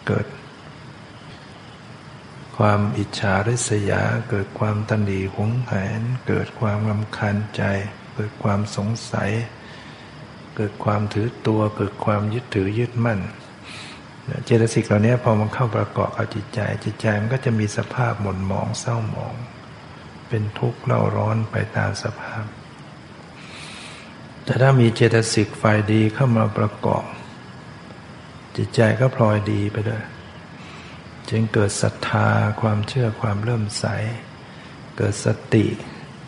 [0.07, 0.27] เกิด
[2.57, 7.63] ความอิจฉาริษยา เกิดความตันดีหวงแหน เกิดความลำคาญใจ
[8.15, 9.31] เกิดความสงสัย
[10.57, 13.21] เกิดความถือตัว เกิดความยึดถือยึดมั่น
[14.45, 19.35] เจตสิกเหล่านี้พอมันเข้าประกอบกับจิตใจ จิตใจมันก็จะมีสภาพหม่นหมองเศร้าหมอง
[20.29, 22.45] เป็นทุกข์เล่าร้อนไปตามสภาพ
[24.45, 27.05] แต่ถ้ามีเจตสิกฝ่ายดีเข้ามาประกอบ
[28.57, 30.05] จิตใจก็พลอยดีไปด้วย
[31.29, 32.29] จึงเกิดศรัทธา
[32.61, 33.85] ความเชื่อความเริ่มใส
[34.97, 35.67] เกิดสติ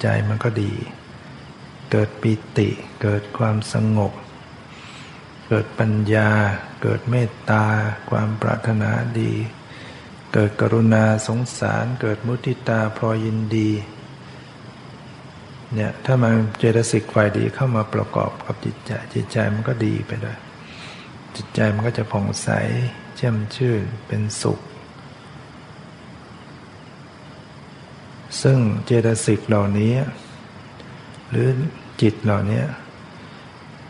[0.01, 0.73] ใจมันก็ดี
[1.91, 2.69] เกิดปิติ
[3.03, 4.13] เกิดความสงบ
[5.49, 6.31] เกิดปัญญา
[6.83, 7.65] เกิดเมตตา
[8.11, 8.91] ความปรารถนา
[9.21, 9.33] ดี
[10.33, 13.71] เกิดกรุณาสงสาร เกิดมุติตาพลอยยินดี
[15.75, 20.39] เนี่ยถ้ามันเจตสิกฝ่ายดีเข้ามาประกอบกับจิตใจจิตใจมันก็ดีไปด้วย
[21.37, 22.49] จิตใจมันก็จะผ่องใส
[23.17, 24.61] เช่มชื่นเป็นสุข
[28.43, 29.95] ซึ่งเจตสิกเหล่านี้
[31.31, 31.49] หรือ
[32.01, 32.63] จิตเหล่านี้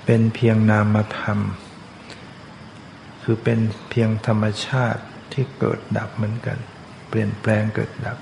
[0.05, 1.39] เป็นเพียงนามธรรม
[3.23, 3.59] คือเป็น
[3.91, 6.59] เพียงธรรมชาติที่เกิดดับเหมือนกัน
[7.09, 8.19] เปลี่ยนแปลงเกิดดับ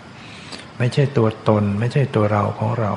[0.78, 2.92] ไม่ใช่ตัวตน ไม่ใช่ตัวเราของเรา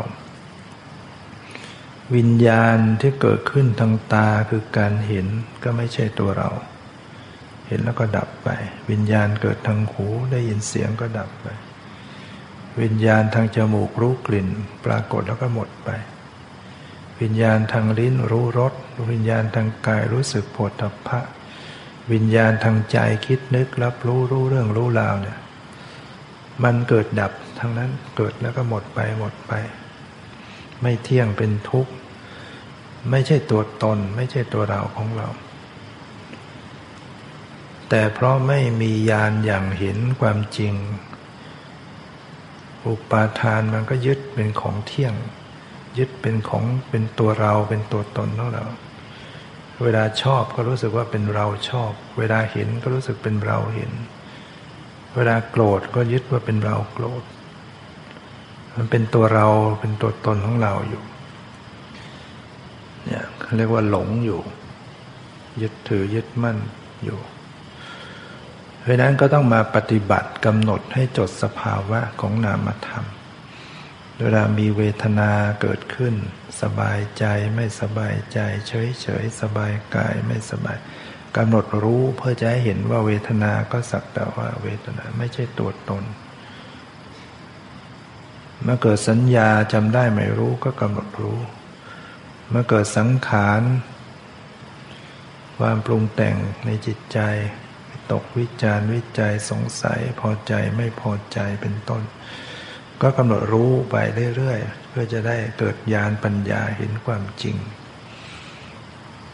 [2.15, 5.27] วิญญาณที่เกิดขึ้นทางตาคือการเห็น
[5.63, 6.49] ก็ไม่ใช่ตัวเรา
[7.67, 8.49] เห็นแล้วก็ดับไป
[8.91, 11.47] วิญญาณเกิดทางหูได้ยินเสียงก็ดับไป
[12.81, 14.47] วิญญาณทางจมูกรู้กลิ่น
[14.85, 15.89] ปรากฏแล้วก็หมดไป
[17.21, 18.73] วิญญาณทางลิ้นรู้รส
[19.11, 21.19] วิญญาณทางกายรู้สึกปวดทัพะ
[22.11, 25.39] วิญญาณทางใจคิดนึกรับรู้รู้เรื่องรู้ราวเนี่ย
[26.63, 29.51] มันเกิดดับทั้งนั้นเกิดแล้วก็หมดไปหมดไป
[30.81, 31.91] ไม่เที่ยงเป็นทุกข์
[33.11, 35.27] ไม่ใช่ตัวตน ไม่ใช่ตัวเราของเรา
[37.89, 40.73] แต่เพราะไม่มีญาณอย่างเห็นความจริง
[42.87, 45.13] อุปาทานมันก็ยึดเป็นของเที่ยง
[45.97, 48.65] ยึดเป็นของเป็นตัวเราเป็นตัวตนของเรา
[49.81, 53.91] เวลาชอบก็รู้สึกว่าเป็นเราชอบ เวลาเห็นก็รู้สึกเป็นเราเห็น
[55.15, 57.23] เวลาโกรธก็ยึดว่าเป็นเราโกรธ
[58.75, 59.47] มันเป็นตัวเรา
[59.81, 61.03] เป็นตัวตนของเราอยู่
[63.05, 63.25] เนี่ย
[63.57, 64.41] เรียกว่าหลงอยู่
[65.61, 66.57] ยึดถือยึดมั่น
[67.03, 67.19] อยู่
[68.81, 73.05] เพราะนั้นก็ต้องมาปฏิบัติกำหนดให้จดสภาวะของนามธรรม
[74.19, 76.15] เวลามีเวทนาเกิดขึ้น
[76.61, 80.77] สบายใจไม่สบายใจ เฉยเฉยสบายกายไม่สบาย
[81.37, 86.03] กำหนดรู้เพื่อจะให้เห็นว่าเวทนาก็สักแต่ว่าเวทนาไม่ใช่ตัวตน
[88.63, 91.39] เมื่อเกิดสัญญาจำได้ไม่รู้ก็กำหนดรู้
[92.49, 93.61] เมื่อเกิดสังขาร
[95.57, 97.19] ความปรุงแต่งในจิตใจ
[98.11, 102.03] ตกวิจารวิจัยสงสัยพอใจไม่พอใจเป็นต้น
[103.01, 103.95] ก็กำหนดรู้ไป
[104.37, 107.57] เรื่อยๆ เพื่อจะได้เกิดญาณปัญญาเห็นความจริง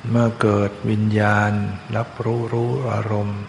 [0.10, 1.52] เมื่อเกิดวิญญาณ
[1.98, 3.42] รับรู้รู้อารมณ์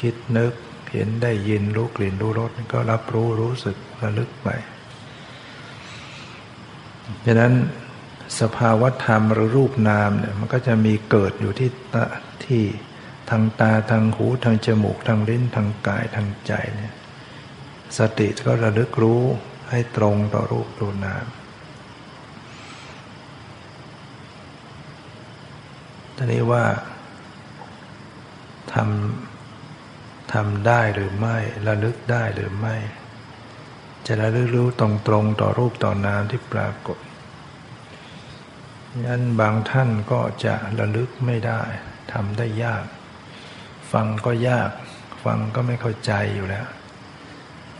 [0.00, 0.54] คิดนึก
[0.92, 4.48] เห็นได้ยินรู้กลิ่นรู้รสก็รับรู้รู้สึกระลึกไป
[7.24, 7.54] ดังนั้น
[8.40, 11.70] สภาวธรรมหรือรูปนามเนี่ยมันก็จะมีเกิดอยู่ที่
[12.44, 12.62] ที่
[13.30, 16.94] ทางตาทางหูทางจมูกทางลิ้นทางกายทางใจเนี่ย
[17.98, 19.22] สติก็ระลึกรู้
[19.70, 21.26] ให้ตรงต่อรูปตัวนาม
[26.16, 26.64] ทีนี้ว่า
[28.72, 32.76] ทำทำได้หรือไม่ระลึกได้หรือไม่
[34.06, 36.98] จะระลึกรู้ตรงตรงต่อรูปต่อนามที่ปรากฏ
[39.06, 41.62] งั้นบางท่านก็จะระลึกไม่ได้
[42.12, 42.84] ทำได้ยาก
[43.92, 44.70] ฟังก็ยาก
[45.24, 46.66] ฟังก็ไม่เข้าใจอยู่แล้ว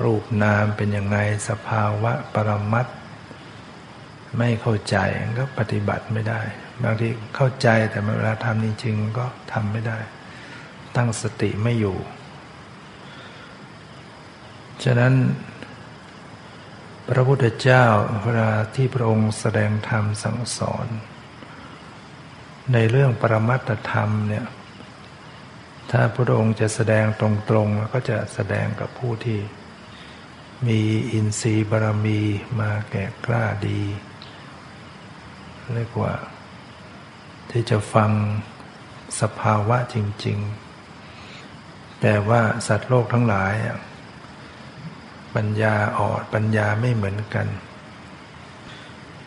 [0.02, 2.86] รูปนามเป็นยังไงสภาวะปรมัต
[4.38, 4.96] ไม่เข้าใจ
[5.38, 6.40] ก็ปฏิบัติไม่ได้
[6.82, 9.98] บางทีเข้าใจแต่เวลาทำจริงๆก็ทำไม่ได้
[10.96, 11.96] ตั้งสติไม่อยู่
[14.84, 15.14] ฉะนั้น
[17.08, 17.84] พระพุทธเจ้า
[18.22, 20.86] เวลาที่พระองค์แสดงธรรมสั่งสอน
[22.72, 24.46] ในเรื่องปรมัตธรรมเนี่ย
[25.90, 27.22] ถ้าพระองค์จะแสดงต
[27.54, 29.38] รงๆก็จะแสดงกับผู้ที่
[30.68, 30.80] มี
[31.12, 32.20] อินทรีย์บารมี
[32.60, 33.82] มาแก่กล้าดี
[35.74, 36.14] เรียกว่า
[37.50, 38.10] ที่จะฟัง
[39.20, 39.96] สภาวะจ
[40.26, 40.38] ริง
[41.20, 43.54] ๆ แต่ว่าสัตว์โลกทั้งหลาย
[45.34, 47.46] ปัญญาอ่อนปัญญาไม่เหมือนกัน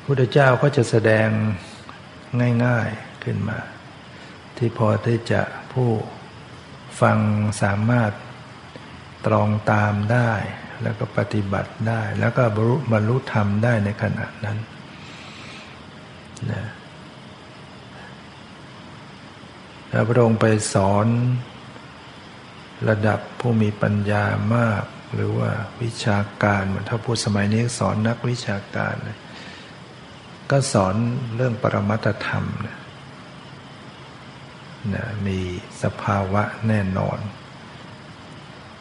[0.03, 1.29] พุทธเจ้าก็จะแสดง
[2.65, 3.59] ง่ายๆขึ้นมา
[4.57, 5.41] ที่พอที่จะ
[5.73, 5.89] ผู้
[7.01, 7.17] ฟัง
[7.61, 8.11] สามารถ
[9.25, 10.31] ตรองตามได้
[10.83, 14.57] แล้วก็ปฏิบัติได้ แล้วก็บรรลุบรรลุธรรมได้ในขณะนั้น
[16.51, 16.63] นะ
[20.07, 21.07] พระองค์ไปสอน
[22.89, 28.95] ระดับผู้มีปัญญามาก หรือว่าวิชาการเหมือนถ้าพูดสมัยนี้สอนนักวิชาการ
[30.51, 30.95] ก็สอน
[31.35, 32.77] เรื่องปรมัตธรรมนะ
[34.93, 35.39] นะมี
[35.83, 37.19] สภาวะแน่นอน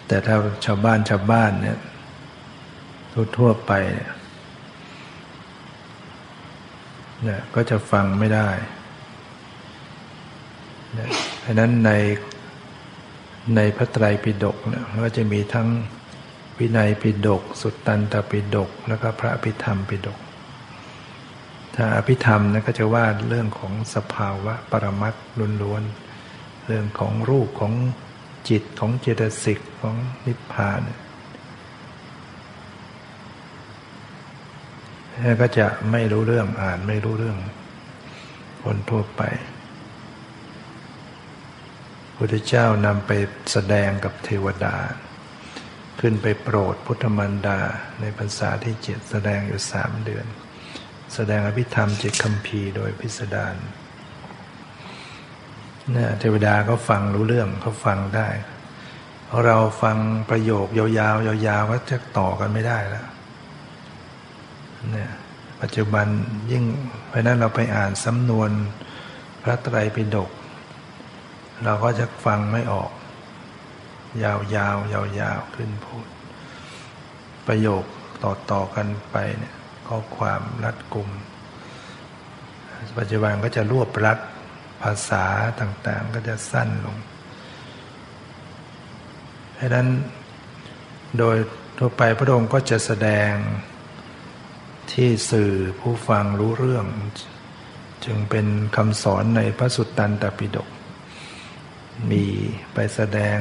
[0.06, 1.78] แต่ถ้าชาวบ้านชาวบ้านเนี่ย
[3.38, 4.12] ทั่วไปเนี่ย
[7.28, 8.48] นะก็จะฟังไม่ได้
[11.40, 11.90] เพราะนั้นใน
[13.56, 15.68] ในพระไตรปิฎกเนี่ยก็จะมีทั้ง
[16.58, 20.18] วินัยปิฎกสุตตันตปิฎกแล้วก็พระพิธรรมปิฎก
[21.74, 25.14] ถ้าอภิธรรมนะก็จะว่าเรื่องของสภาวะปรมัต
[25.62, 27.72] ล้วนๆเรื่องของรูปของ
[28.48, 29.96] จิตของเจตสิกของ
[30.26, 31.01] นิพพานแล้ว
[35.40, 37.38] ก็จะไม่รู้เรื่องอ่านไม่รู้เรื่อง
[38.62, 39.22] คนทั่วไป
[42.16, 43.10] พุทธเจ้านำไป
[43.52, 44.76] แสดงกับเทวดา
[46.00, 47.60] ขึ้นไปโปรดพุทธมันดา
[48.00, 50.26] ในภาษาที่เจ็ดแสดงอยู่สามเดือน
[51.14, 53.56] แสดงอภิธรรมจิตคำพีโดยพิสดาร
[55.92, 58.28] เนี่ยเทวดาก็ฟังรู้เรื่องเขาฟังได้
[59.26, 59.96] เพราะเราฟัง
[60.30, 63.06] ประโยคยาวๆยาวๆก็จะต่อกันไม่ได้แล้ว
[64.90, 65.10] เนี่ย
[65.60, 66.06] ปัจจุบัน
[66.52, 66.64] ยิ่ง
[67.08, 68.50] เพราะนั้นเราไปอ่านสำนวน
[69.42, 70.30] พระไตรปิฎก
[71.64, 72.90] เราก็จะฟังไม่ออก
[74.22, 74.52] ยาวๆ
[75.20, 76.06] ยาวๆขึ้นพูด
[77.46, 77.84] ประโยค
[78.22, 79.54] ต่อๆกันไปเนี่ย
[79.86, 81.08] ข้อความรัดกลุ่ม
[82.98, 84.18] ปัจจุบันก็จะรวบรัด
[84.82, 85.24] ภาษา
[85.60, 86.96] ต่างๆ ก็จะสั้นลง
[89.58, 89.88] ดังนั้น
[91.18, 91.36] โดย
[91.78, 93.32] ทั่วไปพระองค์ก็จะแสดง
[94.90, 96.86] ที่สื่อผู้ฟังรู้เรื่อง
[98.04, 100.68] จึงเป็นคำสอนในพระสุตตันตปิฎก
[102.10, 102.24] มี
[102.74, 103.38] ไปแสดง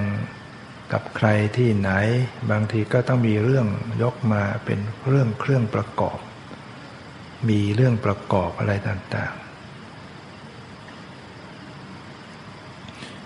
[0.91, 1.27] กับใคร
[1.57, 1.89] ที่ไหน
[2.51, 3.67] บางทีก็ต้องมีเรื่อง
[4.01, 6.19] ยกมาเป็นเรื่องเครื่องประกอบ
[7.49, 9.33] มีเรื่องประกอบอะไรต่าง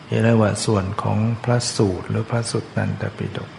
[0.08, 3.50] เรียกว่าส่วนของพระสูตรหรือพระสุตตันตปิฎก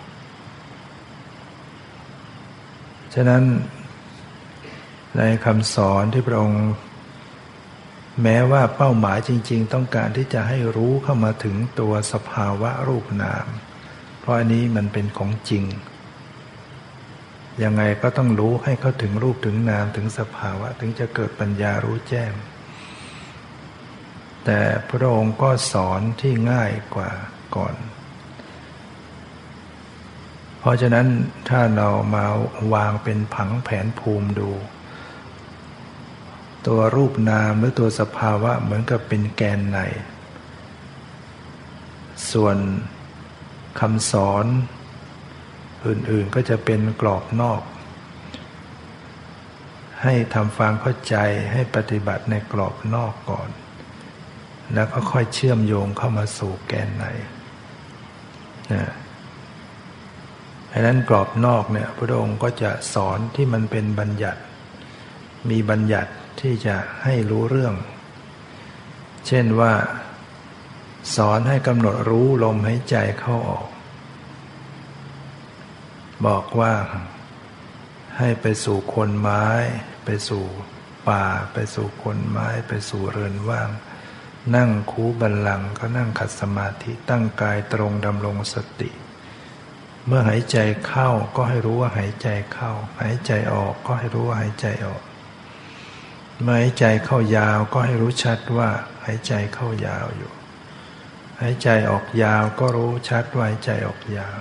[3.15, 3.43] ฉะนั้น
[5.17, 6.65] ในคำสอนที่พระองค์
[8.23, 13.47] แม้ว่าเป้าหมายจริง ๆ ต้องการที่จะให้รู้เข้ามาถึงตัวสภาวะรูปนาม
[14.21, 15.65] เพราะอันนี้มันเป็นของจริง
[17.63, 22.33] ยังไงก็ต้องรู้ให้เข้าถึงรูปถึงนามถึงสภาวะถึงจะเกิดปัญญารู้แจ้ง
[24.45, 27.11] แต่พระองค์ก็สอนที่ง่ายกว่า
[27.57, 27.75] ก่อน
[30.61, 31.07] เพราะฉะนั้น
[31.49, 32.27] ถ้าเรามา
[32.75, 34.51] วางเป็นผังแผนภูมิดู
[36.67, 39.79] ตัวรูปนามหรือตัวสภาวะเหมือนกับเป็นแกนใน
[42.33, 42.57] ส่วน
[43.81, 44.47] คำสอน
[45.87, 47.63] อื่นๆก็จะเป็นกรอบนอก
[50.03, 51.17] ให้ทำฟังเข้าใจ
[51.53, 53.49] ให้ปฏิบัติในกรอบนอกก่อน
[54.75, 57.05] แล้วก็ค่อยเชื่อมโยงเข้ามาสู่แกนใน
[58.73, 58.93] นะ
[60.71, 64.41] ดังนั้นกรอบนอกเนี่ยพระองค์ก็จะสอนที่มันเป็นบัญญัติ
[65.51, 67.75] มีบัญญัติ ที่จะให้รู้เรื่อง
[69.27, 69.75] เช่นว่า
[71.17, 73.69] สอนให้กำหนดรู้ลมหายใจเข้าออก
[76.27, 76.75] บอกว่า
[78.19, 79.47] ให้ไปสู่คนไม้
[80.05, 80.45] ไปสู่
[81.09, 83.71] ป่า ไปสู่คนไม้ ไปสู่เรือนว่าง
[84.57, 88.91] นั่งคูบันลังก็นั่งขัดสมาธิตั้งกายตรงดำรงสติ
[90.07, 95.03] เมื่อหายใจเข้าก็ให้รู้ว่าหายใจเข้า หายใจออกก็ให้รู้ว่าหายใจออก
[96.43, 98.71] เมื่อหายใจเข้ายาวก็ให้รู้ชัดว่า
[99.05, 100.33] หายใจเข้ายาวอยู่
[101.41, 104.37] หายใจออกยาวก็รู้ชัดว่าหายใจออกยาว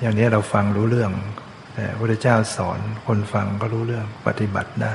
[0.00, 1.12] อย่างนี้เราฟังรู้เรื่อง
[1.74, 4.94] แต่พระเจ้าสอนคนฟังก็รู้เรื่องปฏิบัติได้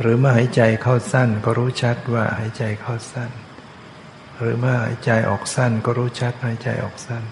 [0.00, 3.30] หรือเมื่อหายใจเข้าสั้นก็รู้ชัดว่าหายใจเข้าสั้น
[4.36, 7.24] หรือเมื่อหายใจออกสั้นก็รู้ชัดหายใจออกสั้น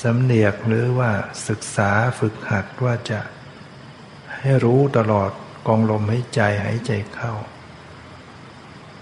[0.00, 1.10] สำเนียกหรือว่า
[1.48, 3.20] ศึกษาฝึกหัดว่าจะ
[4.44, 5.30] ให้รู้ตลอด
[5.68, 7.32] กองลมหายใจหายใจเข้า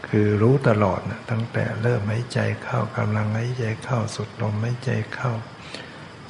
[0.09, 5.33] คือรู้ตลอดนะตั้งแต่เริ่มหายใจเข้ากำลังหายใจเข้าสุดลมหายใจเข้า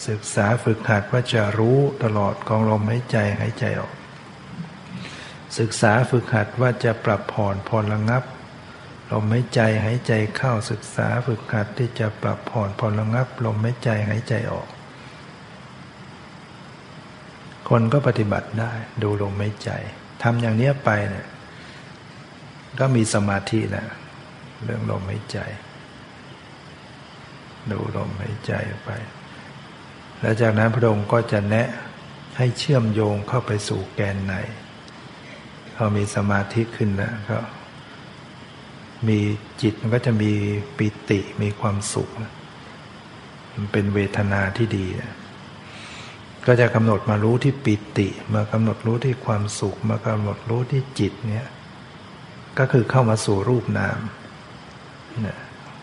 [0.08, 3.94] ศึกษาฝึกหัดว่าจะรู้ตลอดกองลมหายใจหายใจออก
[5.58, 8.24] ศึกษาฝึกหัดว่าจะปรับผ่อนผ่อนระงับ
[9.12, 14.68] ลมหายใจหายใจเข้าศึกษาฝึกหัดที่จะปรับผ่อนผ่อนระงับ ลมหายใจหายใจออก
[17.74, 19.70] คนก็ปฏิบัติได้ ดูลมหายใจ
[20.22, 21.26] ทำอย่างนี้ไปเนี่ย
[22.78, 23.86] ก็มีสมาธิแหละ
[24.64, 25.38] เรื่องลมหายใจ
[27.70, 28.52] ดูลมหายใจ
[28.84, 28.90] ไป
[30.20, 31.68] แล้วจากนั้นพระองค์ก็จะแนะ
[32.36, 34.34] ให้เชื่อมโยงเข้าไปสู่แกนใน
[35.76, 37.38] พอมีสมาธิขึ้นแล้วก็
[39.08, 39.18] มี
[39.62, 40.32] จิตมันก็จะมี
[40.76, 42.08] ปิติมีความสุข
[43.54, 44.86] มันเป็นเวทนาที่ดี
[46.46, 51.46] ก็จะกำหนดมารู้ที่ปิติ มากำหนดรู้ที่ความสุข มากำหนดรู้ที่จิตเนี่ย
[52.58, 54.00] ก็คือเข้ามาสู่รูปนาม
[55.22, 55.38] เนี่ย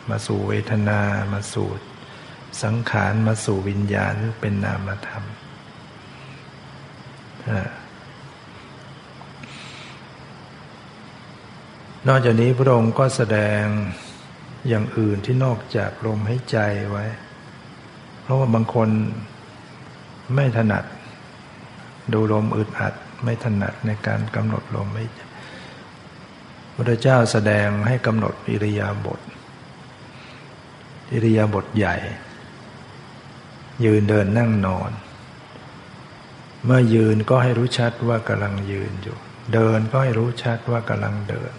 [0.10, 1.02] มาสู่เวทนา
[1.34, 1.70] มาสู่
[2.64, 5.24] สังขาร มาสู่วิญญาณเป็นนามธรรม
[12.08, 13.64] นอกจากนี้พระองค์ก็แสดง
[14.68, 16.58] อย่างอื่นที่นอกจากลมหายใจ
[16.92, 17.06] ไว้
[18.22, 18.90] เพราะว่าบางคน
[20.34, 20.84] ไม่ถนัด
[22.14, 25.06] ดูลมอึดอัด ไม่ถนัดในการกำหนดลมไม่
[26.76, 29.20] พระเจ้าแสดงให้กำหนดอิริยาบถ
[31.14, 31.96] อิริยาบถใหญ่
[33.86, 34.92] ยืนเดินนั่งนอน
[36.66, 39.18] เมื่อยืนก็ให้รู้ชัดว่ากำลังยืนอยู่
[39.54, 41.52] เดินก็ให้รู้ชัดว่ากำลังเดิน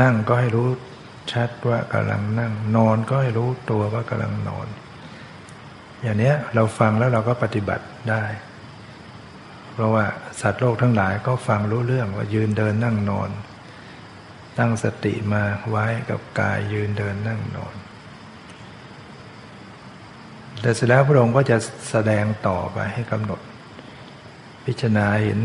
[0.00, 0.68] นั่งก็ให้รู้
[1.32, 4.66] ชัดว่ากำลังนั่ง นอนก็ให้รู้ตัวว่ากำลังนอน
[6.02, 8.24] อย่างนี้เราฟังแล้วเราก็ปฏิบัติได้
[9.72, 10.04] เพราะว่า
[10.40, 13.30] สัตว์โลกทั้งหลายก็ฟังรู้เรื่องว่ายืนเดินนั่งนอน
[14.58, 17.74] ตั้งสติมาไว้กับกายยืนเดินนั่งนอน
[20.60, 21.56] แต่เสร็จแล้วพระองค์ก็จะ
[21.90, 23.40] แสดงต่อไปให้กำหนด
[24.64, 25.40] พิจารณาเห็น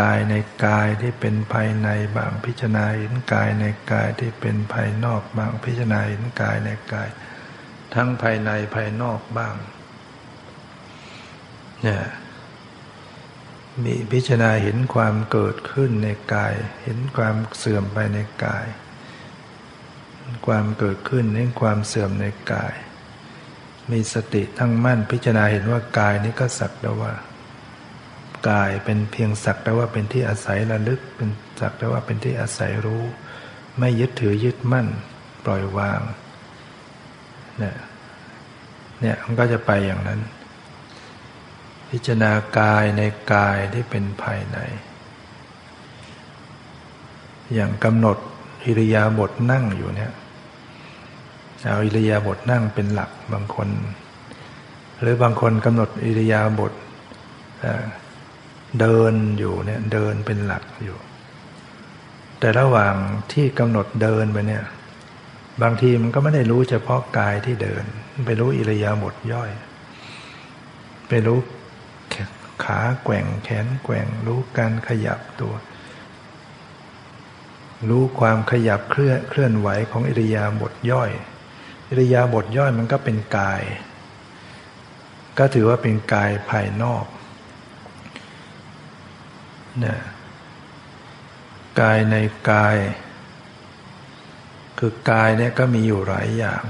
[0.00, 0.34] กายใน
[0.66, 7.08] กายที่เป็นภายในบางพิจารณาเห็นกายในกายที่เป็นภายนอกบางพิจารณาเห็นกายในกาย
[7.94, 9.54] ทั้งภายในภายนอกบ้าง
[11.82, 12.04] เนี่ย
[13.84, 18.66] มีพิจารณาเห็นความเกิดขึ้นในกาย เห็นความเสื่อมไปในกาย
[20.46, 22.74] ความเกิดขึ้นเห็นความเสื่อมในกาย
[23.90, 27.12] มีสติทั้งมั่น พิจารณาเห็นว่ากายนี้ก็สักแต่ว่า
[28.48, 31.30] กายเป็นเพียงสักแต่ว่าเป็นที่อาศัยระลึก เป็น
[31.60, 33.02] สักแต่ว่าเป็นที่อาศัยรู้
[33.78, 34.88] ไม่ยึดถือยึดมั่น
[35.44, 36.00] ปล่อยวาง
[37.58, 37.76] เนี่ย
[39.00, 40.20] เนี่ยมันก็จะไปอย่างนั้น
[41.90, 44.58] พิจารณากายในกายที่เป็นภายใน
[47.54, 48.16] อย่างกำหนด
[48.64, 50.12] อิริยาบถนั่งอยู่เนี่ย
[51.64, 53.68] เอาอิริยาบถนั่งเป็นหลักบางคน
[55.00, 56.72] หรือบางคนกำหนดอิริยาบถ
[58.80, 60.96] เดินอยู่เนี่ยเดินเป็นหลักอยู่
[62.38, 62.94] แต่ระหว่าง
[63.32, 64.64] ที่กำหนดเดินไปเนี่ย
[65.62, 67.84] บางทีมันก็ไม่ได้รู้เฉพาะกายที่เดิน
[68.26, 69.50] ไปรู้อิริยาบถย่อย
[71.08, 71.38] ไปรู้
[72.64, 75.54] ขาแกว่งแขนแกว่งรู้การขยับตัว
[77.88, 81.10] รู้ความขยับเคลื่อนเคลื่อนไหวของอิริยาบถย่อย
[81.88, 83.62] อิริยาบถย่อยมันก็เป็นกาย
[85.38, 87.04] ก็ถือว่าเป็นกายภายนอก
[89.84, 89.96] นะ
[91.80, 92.16] กายใน
[92.50, 92.76] กาย
[94.84, 96.62] คือกายเนี่ยก็มีอยู่หลายอย่าง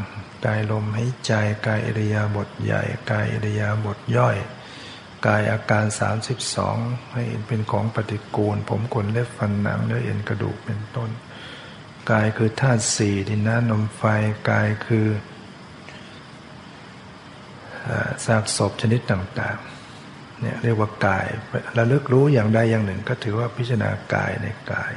[0.47, 1.33] กายลมหายใจ
[1.67, 4.37] กายอิริยาบถใหญ่ กายอิริยาบถย่อย
[5.27, 5.85] กายอาการ
[6.49, 11.11] 32 ให้เป็นของปฏิกูล ผมขนเล็บฟันหนังเนื้อเอ็นกระดูกเป็นต้น
[12.11, 14.03] กายคือธาตุสี่ดินน้ำลมไฟ
[14.51, 15.07] กายคือ
[18.25, 21.27] ซากศพชนิดต่างๆเนี่ยเรียกว่ากาย
[21.77, 24.95] ระลึกรู้อย่างใดอย่างหนึ่ง ก็ถือว่าพิจารณากายในกาย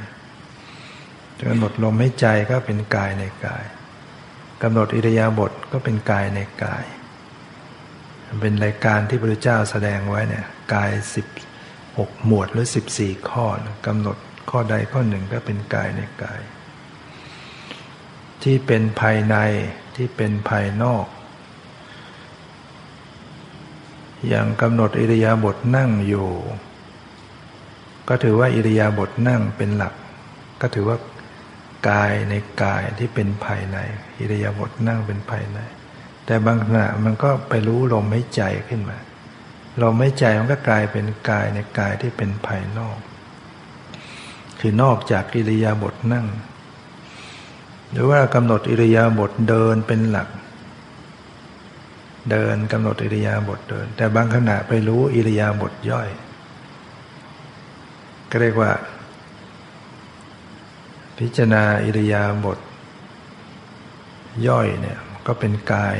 [1.44, 3.64] กำหนดลมให้ใจก็เป็นกายในกาย
[4.62, 6.84] กำหนดอิริยาบถก็เป็นกายในกาย
[8.42, 11.26] เป็นรายการที่พระเจ้าแสดงไว้เนี่ยกายสิบ
[11.98, 13.46] หกหมวดหรือสิบสี่ข้อ
[13.86, 14.16] กำหนด
[14.50, 16.40] ข้อใดข้อหนึ่งก็เป็นกายในกาย
[18.42, 19.36] ที่เป็นภายใน
[19.96, 21.06] ที่เป็นภายนอก
[24.28, 26.28] อย่างกำหนดอิริยาบถนั่งอยู่
[28.08, 29.94] ก็ถือว่าอิริยาบถนั่งเป็นหลัก
[30.60, 30.96] ก็ถือว่า
[31.88, 33.78] กายในกายที่เป็นภายใน
[34.18, 35.58] อิริยาบถนั่งเป็นภายใน
[36.26, 38.98] แต่บางขณะมันก็ไปรู้ลมหายใจขึ้นมา
[39.82, 42.98] ลมหายใจมันก็กลายเป็นกายในกายที่เป็นภายนอก
[44.60, 46.26] คือนอกจากอิริยาบถนั่ง
[47.92, 50.28] หรือว่ากำหนดอิริยาบถเดินเป็นหลัก
[52.30, 56.08] เดินกำหนดอิริยาบถเดิน แต่บางขณะไปรู้อิริยาบถย่อย
[58.30, 58.70] ก็เรียกว่า
[61.18, 62.58] พิจารณาอิริยาบถ
[64.46, 65.96] ย่อยเนี่ยก็เป็นกาย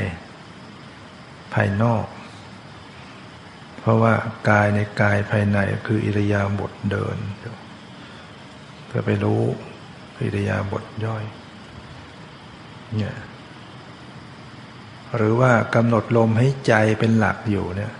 [1.53, 2.05] ภายนอก
[3.79, 4.13] เพราะว่า
[4.49, 7.17] กายในกายภายในคืออิริยาบถเดิน
[8.85, 9.41] เพื่อไปรู้
[10.23, 11.23] อิริยาบถย่อย
[12.97, 13.15] เนี่ย
[15.15, 17.93] หรือว่ากำหนดลมให้ใจเป็นหลักอยู่เนี่ย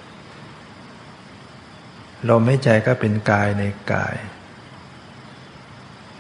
[2.29, 3.63] ลมให้ใจก็เป็นกายใน
[3.93, 4.15] กาย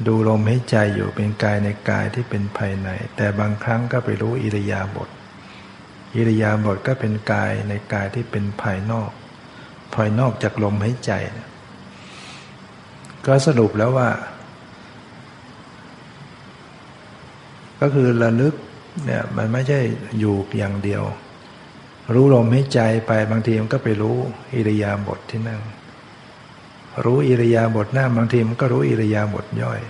[0.05, 5.09] ดูลมให้ใจอยู่เป็นกายในกายที่เป็นภายใน แต่บางครั้งก็ไปรู้อิริยาบถ
[6.15, 9.11] อิริยาบถก็เป็นกายในกายที่เป็นภายนอก
[9.95, 11.11] ภายนอกจากลมให้ใจ
[13.25, 14.09] ก็สรุปแล้วว่า
[17.81, 18.55] ก็คือระลึก
[19.05, 19.79] เนี่ยมันไม่ใช่
[20.19, 21.03] อยู่อย่างเดียว
[22.13, 24.17] รู้ลมให้ใจไปบางทีมันก็ไปรู้
[24.55, 25.61] อิริยาบถทที่นั่ง
[27.05, 29.81] รู้อิริยาบถหน้าบางทีมันก็รู้อิริยาบถย่อย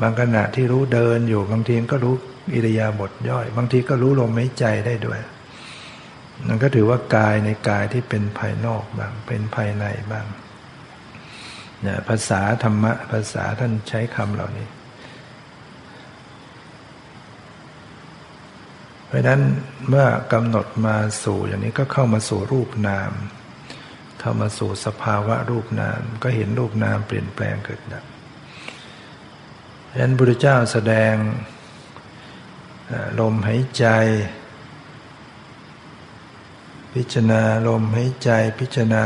[0.00, 2.14] บางขณะที่รู้เดินอยู่บางทีมันก็รู้
[2.54, 5.20] อิริยาบถย่อย บางทีก็รู้ลมหายใจได้ด้วย
[6.48, 10.26] มันก็ถือว่ากายในกายที่เป็นภายนอกบ้างเป็นภายในบ้าง
[11.82, 14.68] เนี่ยภาษาธรรมะภาษาท่านใช้คำเหล่านี้
[19.06, 19.40] เพราะนั้น
[19.88, 23.12] เมื่อกำหนดมาสู่อย่างนี้ก็เข้ามาสู่รูปนาม
[24.20, 28.04] เข้ามาสู่สภาวะรูปนาม ก็เห็นรูปนามเปลี่ยนแปลงเกิดดับ
[29.90, 31.14] ฉะนั้นพระเจ้าแสดง
[33.20, 33.86] ลมหายใจ
[36.94, 39.04] พิจารณาลมหายใจพิจารณา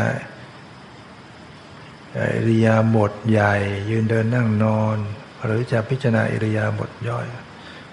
[2.34, 3.54] อิริยาบถใหญ่
[3.90, 4.96] ยืนเดินนั่งนอน
[5.44, 7.26] หรือจะพิจารณาอิริยาบถย่อย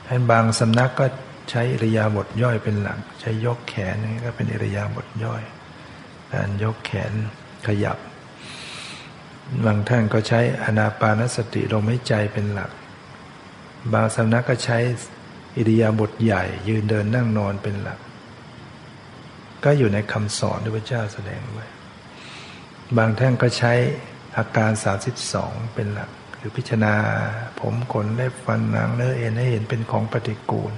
[0.08, 1.06] ให้บางสำนักก็
[1.50, 5.44] ใช้อิริยาบถย่อยเป็นหลัก ใช้ยกแขนนี่ก็เป็นอิริยาบถย่อย
[6.34, 7.14] การยกแขน
[7.68, 7.98] ขยับ
[9.66, 12.72] บางท่านก็ใช้อนาปานสติลมหายใจเป็นหลัก
[13.94, 14.78] บางสำนักก็ใช้
[15.58, 18.00] อิริยาบถใหญ่ ยืนเดินนั่งนอนเป็นหลัก
[19.64, 21.66] ก็อยู่ในคำสอนที่พระเจ้าแสดงไว้
[22.98, 23.74] บางท่านก็ใช้
[24.38, 24.72] อาการ
[25.24, 26.96] 32 เป็นหลักหรือพิจารณา
[27.60, 30.74] ผมขนเล็บฟันหนังเนื้อเอ็นให้เห็นเป็นของปฏิกูล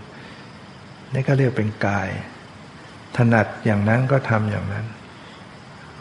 [1.13, 2.09] นี่ก็เรียกเป็นกาย
[3.17, 4.85] ถนัดอย่างนั้นก็ทำอย่างนั้น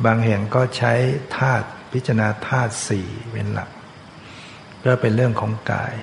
[0.05, 0.93] บางแห่งก็ใช้
[1.39, 3.71] ธาตุพิจารณาธาตุสี่เป็นหลัก
[4.85, 5.95] ก็เป็นเรื่องของกาย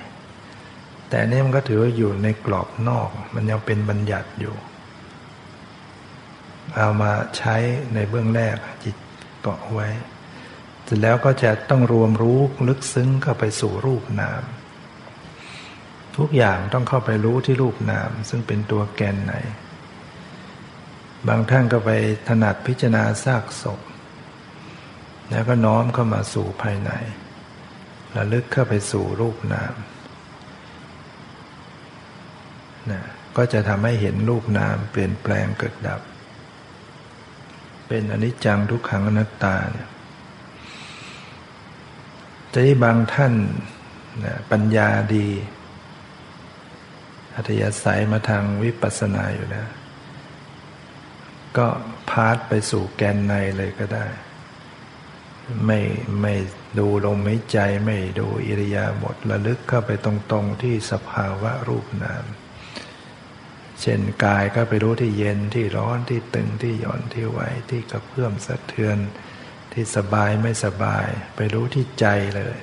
[1.08, 4.54] แต่นี่มันก็ถือว่าอยู่ในกรอบนอก มันยังเป็นบัญญัติอยู่
[6.74, 7.56] เอามาใช้
[7.94, 8.96] ในเบื้องแรกจิต
[9.42, 9.88] เกาะไว้
[10.84, 12.38] เสร็จแล้วก็จะต้องรวมรู้
[12.68, 14.42] ลึกซึ้งเข้าไปสู่รูปนาม
[16.16, 19.34] ทุกอย่างต้องเข้าไปรู้ที่รูปนาม ซึ่งเป็นตัวแกนไหน
[21.26, 21.90] บางท่านก็ไป
[22.28, 23.80] ถนัดพิจารณาซากศพ
[25.30, 26.90] แล้วก็น้อมเข้ามาสู่ภายใน
[28.16, 29.74] ระลึกเข้าไปสู่รูปนาม
[32.90, 33.00] นะ
[33.36, 36.00] ก็จะทำให้เห็นรูปนามเปลี่ยนแปลงเกิดดับ
[37.88, 39.88] เป็นอนิจจังทุกขังอนัตตาเนี่ย
[42.52, 43.34] จะที่บางท่าน
[44.24, 45.28] นะปัญญาดี
[47.34, 49.68] อัธยาศัยมาทางวิปัสสนาอยู่แล้ว
[51.56, 51.66] ก็
[52.10, 54.06] พาดไปสู่แกนในเลยก็ได้
[55.66, 55.80] ไม่
[56.20, 56.34] ไม่
[56.78, 62.24] ดูลมหายใจไม่ดูอิริยาบถระลึกเข้าไปตรงๆที่สภาวะรูปนาม
[63.80, 67.40] เช่นกายก็ไปรู้ที่เย็นที่ร้อนที่ตึงที่หย่อนที่ไหว
[67.70, 68.98] ที่กระเพื่อมสะเทือน
[69.72, 72.58] ที่สบายไม่สบาย ไปรู้ที่ใจเลย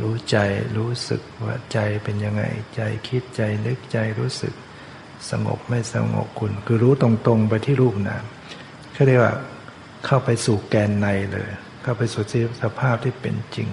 [0.00, 0.38] รู้ใจ
[0.76, 2.42] รู้สึกว่าใจเป็นยังไง
[2.76, 4.54] ใจคิดใจนึกใจรู้สึก
[5.30, 8.24] สงบไม่สงบคุณ คือรู้ตรงๆไปที่รูปนาม
[8.92, 9.34] เขาเรียกว่า
[10.06, 11.50] เข้าไปสู่แกนในเลย
[11.82, 12.24] เข้าไปสู่
[12.62, 13.68] สภาพที่เป็นจริง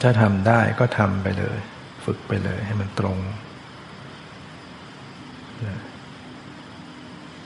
[0.00, 1.58] ถ้าทำได้ก็ทำไปเลย
[2.04, 3.18] ฝึกไปเลยให้มันตรง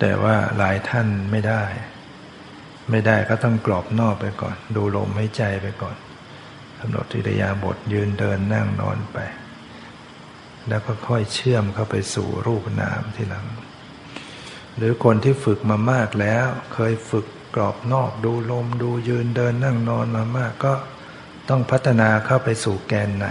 [0.00, 1.64] แต่ว่าหลายท่านไม่ได้
[2.90, 5.96] ไม่ได้ก็ต้องกรอบนอกไปก่อน ดูลมให้ใจไปก่อน
[6.78, 9.18] กำหนดอิริยาบถยืนเดินนั่งนอนไป
[10.68, 13.46] แล้วก็ค่อยเชื่อมเข้าไปสู่รูปนามทีหลัง
[14.76, 20.74] หรือคนที่ฝึกมามากแล้ว เคยฝึกกรอบนอกดูลมดูยืนเดินนั่งนอนมามากก็
[21.48, 23.26] ต้องพัฒนาเข้าไปสู่แกนใน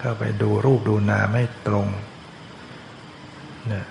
[0.00, 1.86] เข้าไปดูรูปดูนามให้ตรง
[3.72, 3.84] นะ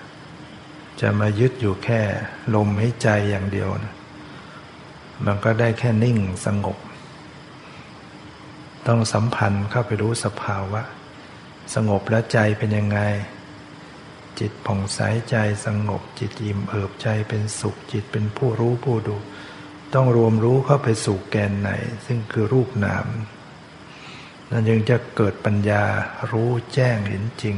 [1.00, 2.00] จะมายึดอยู่แค่
[2.54, 3.94] ลมให้ใจอย่างเดียวนะ
[5.26, 6.76] มันก็ได้แค่นิ่งสงบ
[8.86, 10.82] ต้องสัมพันธ์เข้าไปรู้สภาวะ
[11.74, 13.00] สงบแล้วใจเป็นยังไง
[14.38, 15.00] จิตผ่องใส
[15.30, 15.36] ใจ
[15.66, 19.16] สงบ จิตอิ่มเอิบใจเป็นสุข จิตเป็นผู้รู้ผู้ดู
[19.94, 21.70] ต้องรวมรู้เข้าไปสู่แกนไหน
[22.06, 23.06] ซึ่งคือรูปนาม
[24.50, 25.84] นั่นยังจะเกิดปัญญา
[26.30, 27.56] รู้แจ้งเห็นจริง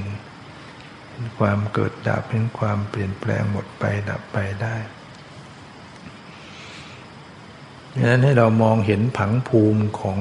[1.11, 4.77] เห็นความเกิดดับเห็นความเปลี่ยนแปลงหมดไปดับไปได้
[7.95, 10.19] ดังนั้นให้เรามองเห็นผังภูมิของ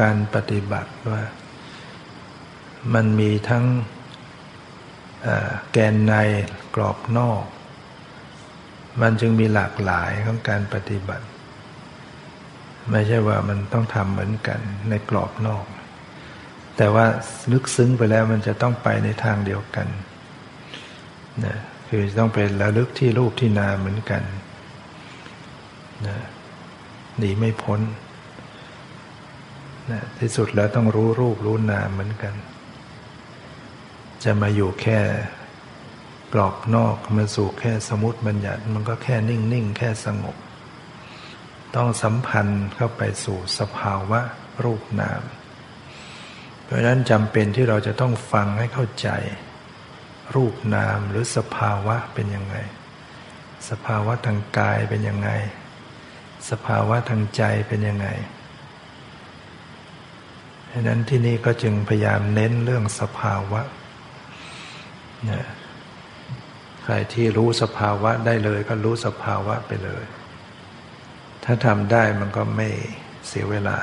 [0.00, 1.22] การปฏิบัติว่า
[2.94, 3.64] มันมีทั้ง
[5.72, 6.12] แกนใน
[6.74, 7.44] กรอบนอก
[9.00, 11.26] มันจึงมีหลากหลายของการปฏิบัติ
[12.90, 15.64] ไม่ใช่ว่ามันต้องทำเหมือนกันในกรอบนอก
[16.76, 17.06] แต่ว่า
[17.52, 19.86] ลึกซึ้งไปแล้วมันจะต้องไปในทางเดียวกัน
[21.44, 21.56] นะ
[21.88, 24.22] คือต้องเป็นระลึกที่รูปที่นามเหมือนกัน
[26.06, 26.16] นะ
[27.18, 27.80] หนีไม่พ้น
[29.92, 32.34] นะที่สุดแล้วต้องรู้รูปรู้นามเหมือนกัน
[34.24, 34.98] จะมาอยู่แค่
[36.32, 40.36] กรอบนอกมาสู่แค่สมุติบัญญัติ มันก็แค่นิ่ง ๆ แค่สงบ
[41.76, 44.20] ต้องสัมพันธ์เข้าไปสู่สภาวะ
[44.64, 45.22] รูปนาม
[46.64, 49.08] เพราะฉะนั้นจำเป็นที่เราจะต้องฟังให้เข้าใจ
[50.34, 52.56] รูปนามหรือสภาวะเป็นยังไง
[53.68, 55.30] สภาวะทางกายเป็นยังไง
[56.50, 58.08] สภาวะทางใจเป็นยังไง
[60.70, 63.62] ดังนั้นที่นี่ก็จึงพยายามเน้นเรื่องสภาวะ
[66.84, 70.04] ใครที่รู้สภาวะได้เลยก็รู้สภาวะไปเลย
[71.44, 72.68] ถ้าทำได้มันก็ไม่
[73.28, 73.78] เสียเวลา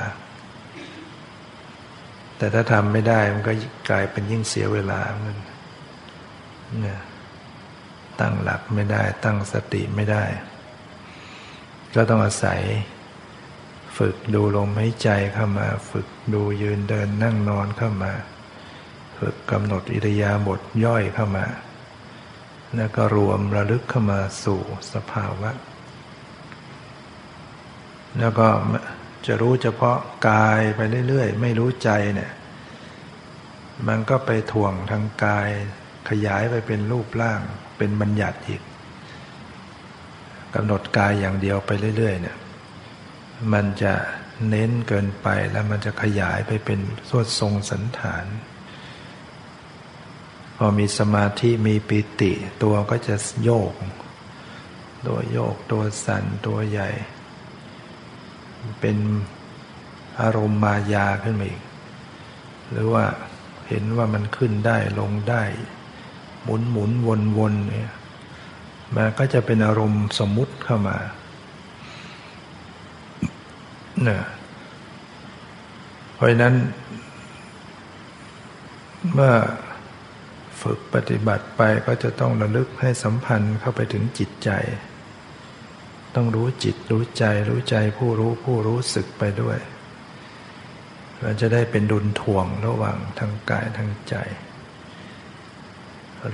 [2.36, 3.52] แต่ถ้าทำไม่ได้มันก็
[3.90, 5.38] กลายเป็นยิ่งเสียเวลาเงิน
[6.84, 7.00] นี่ย
[8.20, 10.24] ตั้งหลักไม่ได้ ตั้งสติไม่ได้
[11.94, 12.60] ก็ต้องอาศัย
[13.98, 18.12] ฝึกดูลมหายใจเข้ามา ฝึกดูยืนเดินนั่งนอนเข้ามา
[19.22, 21.46] ฝึกกำหนดอิริยาบถย่อยเข้ามา
[22.76, 24.62] แล้วก็รวมระลึกเข้ามาสู่
[24.92, 25.50] สภาวะ
[28.18, 28.48] แล้วก็
[29.26, 29.98] จะรู้เฉพาะ
[30.28, 32.32] กายไปเรื่อยๆ ไม่รู้ใจเนี่ย
[33.88, 35.48] มันก็ไปถ่วงทางกาย
[36.08, 37.40] ขยายไปเป็นรูปร่าง
[37.78, 38.62] เป็นบัญญัติอีก
[40.54, 42.36] กำหนดกายอย่างเดียวไปเรื่อย ๆ เนี่ย
[43.52, 43.94] มันจะ
[44.48, 48.26] เน้นเกินไปแล้วมันจะขยายไปเป็นสวดทรงสันฐาน
[50.64, 52.32] อมีสมาธิมีปิติ
[52.62, 53.74] ตัวก็จะโยก
[55.06, 56.90] ตัวโยกตัวสั่นตัวใหญ่
[58.80, 58.96] เป็น
[60.20, 61.62] อารมณ์มายาขึ้นมาอีก
[62.70, 63.04] หรือว่า
[63.68, 65.42] เห็นว่ามันขึ้นได้ลงได้
[66.44, 67.92] หมุนหมุนวนวนเนี่ย
[68.94, 70.98] มันก็จะเป็นอารมณ์สมมุติเข้ามา
[74.02, 74.22] เนี่ย
[76.14, 76.54] เพราะนั้น
[79.14, 79.32] เมื่อ
[80.62, 84.50] ฝึกปฏิบัติไปก็จะต้องระลึกให้สัมพันธ์เข้าไปถึงจิตใจ
[86.14, 89.58] ต้องรู้จิตรู้ใจรู้ใจผู้รู้ผู้รู้สึกไปด้วย
[91.20, 94.14] เราจะได้เป็นดุลถ่วงระหว่างทางกายทางใจ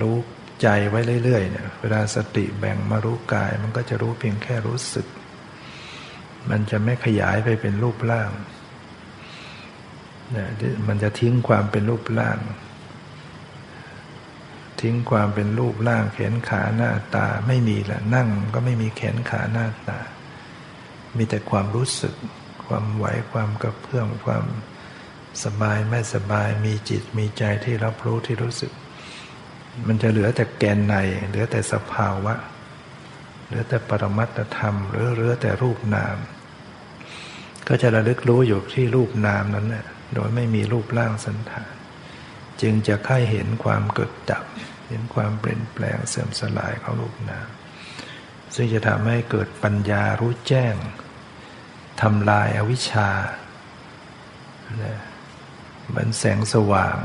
[0.01, 0.17] รู้
[0.61, 5.07] ใจไว้เรื่อยๆเนี่ยเวลาสติแบ่งมารู้กาย มันก็จะรู้เพียงแค่รู้สึก
[6.49, 8.31] มันจะไม่ขยายไปเป็นรูปร่าง
[10.31, 10.49] เนี่ย
[10.87, 12.37] มันจะทิ้งความเป็นรูปร่าง
[14.81, 19.99] ทิ้งความเป็นรูปร่างแขนขาหน้าตาไม่มีละนั่งก็ไม่มีแขนขาหน้าตา
[21.17, 22.13] มีแต่ความรู้สึก
[22.67, 24.43] ความไหวความกระเพื่อมความ
[25.43, 28.71] สบายไม่สบายมีจิตมีใจที่รับรู้ที่รู้สึก
[29.87, 30.95] มันจะเหลือแต่แกนใน
[31.27, 32.33] เหลือแต่สภาวะ
[33.45, 36.17] เหลือแต่ปรมัตธรรม หรือเหลือแต่รูปนาม
[37.67, 41.71] ก็จะระลึกรู้อยู่ที่รูปนามนั้นเนี่ยโดยไม่มีรูปร่างสันฐาน
[42.61, 44.43] จึงจะค่ายเห็นความเกิดดับ
[44.89, 47.47] เห็นความเปลี่ยนแปลงเสื่อมสลายของรูปนาม
[48.55, 50.75] ซึ่งจะทำให้เกิดปัญญารู้แจ้ง
[52.01, 53.09] ทำลายอาวิชชา
[55.87, 56.97] เหมือนแสงสว่าง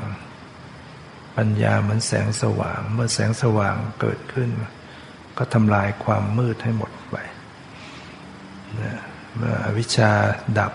[1.36, 4.50] ปัญญาเหมือนแสงสว่าง เมื่อแสงสว่างเกิดขึ้น
[5.38, 7.16] ก็ทำลายความมืดให้หมดไป
[9.36, 10.10] เมื่ออวิชชา
[10.58, 10.72] ดับ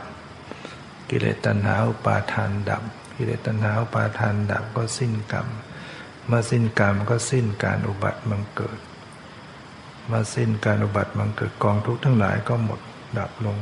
[1.10, 2.84] กิเลสตัณหาอุปาทานดับ
[3.16, 5.48] กิเลสตัณหาอุปาทานดับก็สิ้นกรรม
[6.30, 8.80] เมื่อสิ้นกรรมก็สิ้นการอุบัติมังเกิด
[10.08, 12.80] เมื่อสิ้นการอุบัติมังเกิดกองทุกข์ทั้งหลายก็หมด
[13.18, 13.58] ดับลง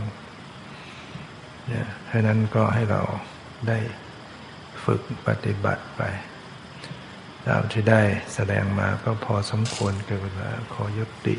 [1.67, 3.01] เนี่ยเพราะนั้นก็ให้เรา
[3.67, 3.77] ได้
[4.83, 6.01] ฝึกปฏิบัติไป
[7.47, 8.01] ตามที่ได้
[8.33, 11.35] แสดงมาก็พอสมควรเกิดเวลาขอยุติ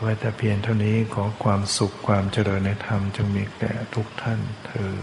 [0.00, 4.94] ไว้แต่เพียงเท่านี้ขอความสุขความเจริญในธรรมจงมีแก่ทุกท่านเธอ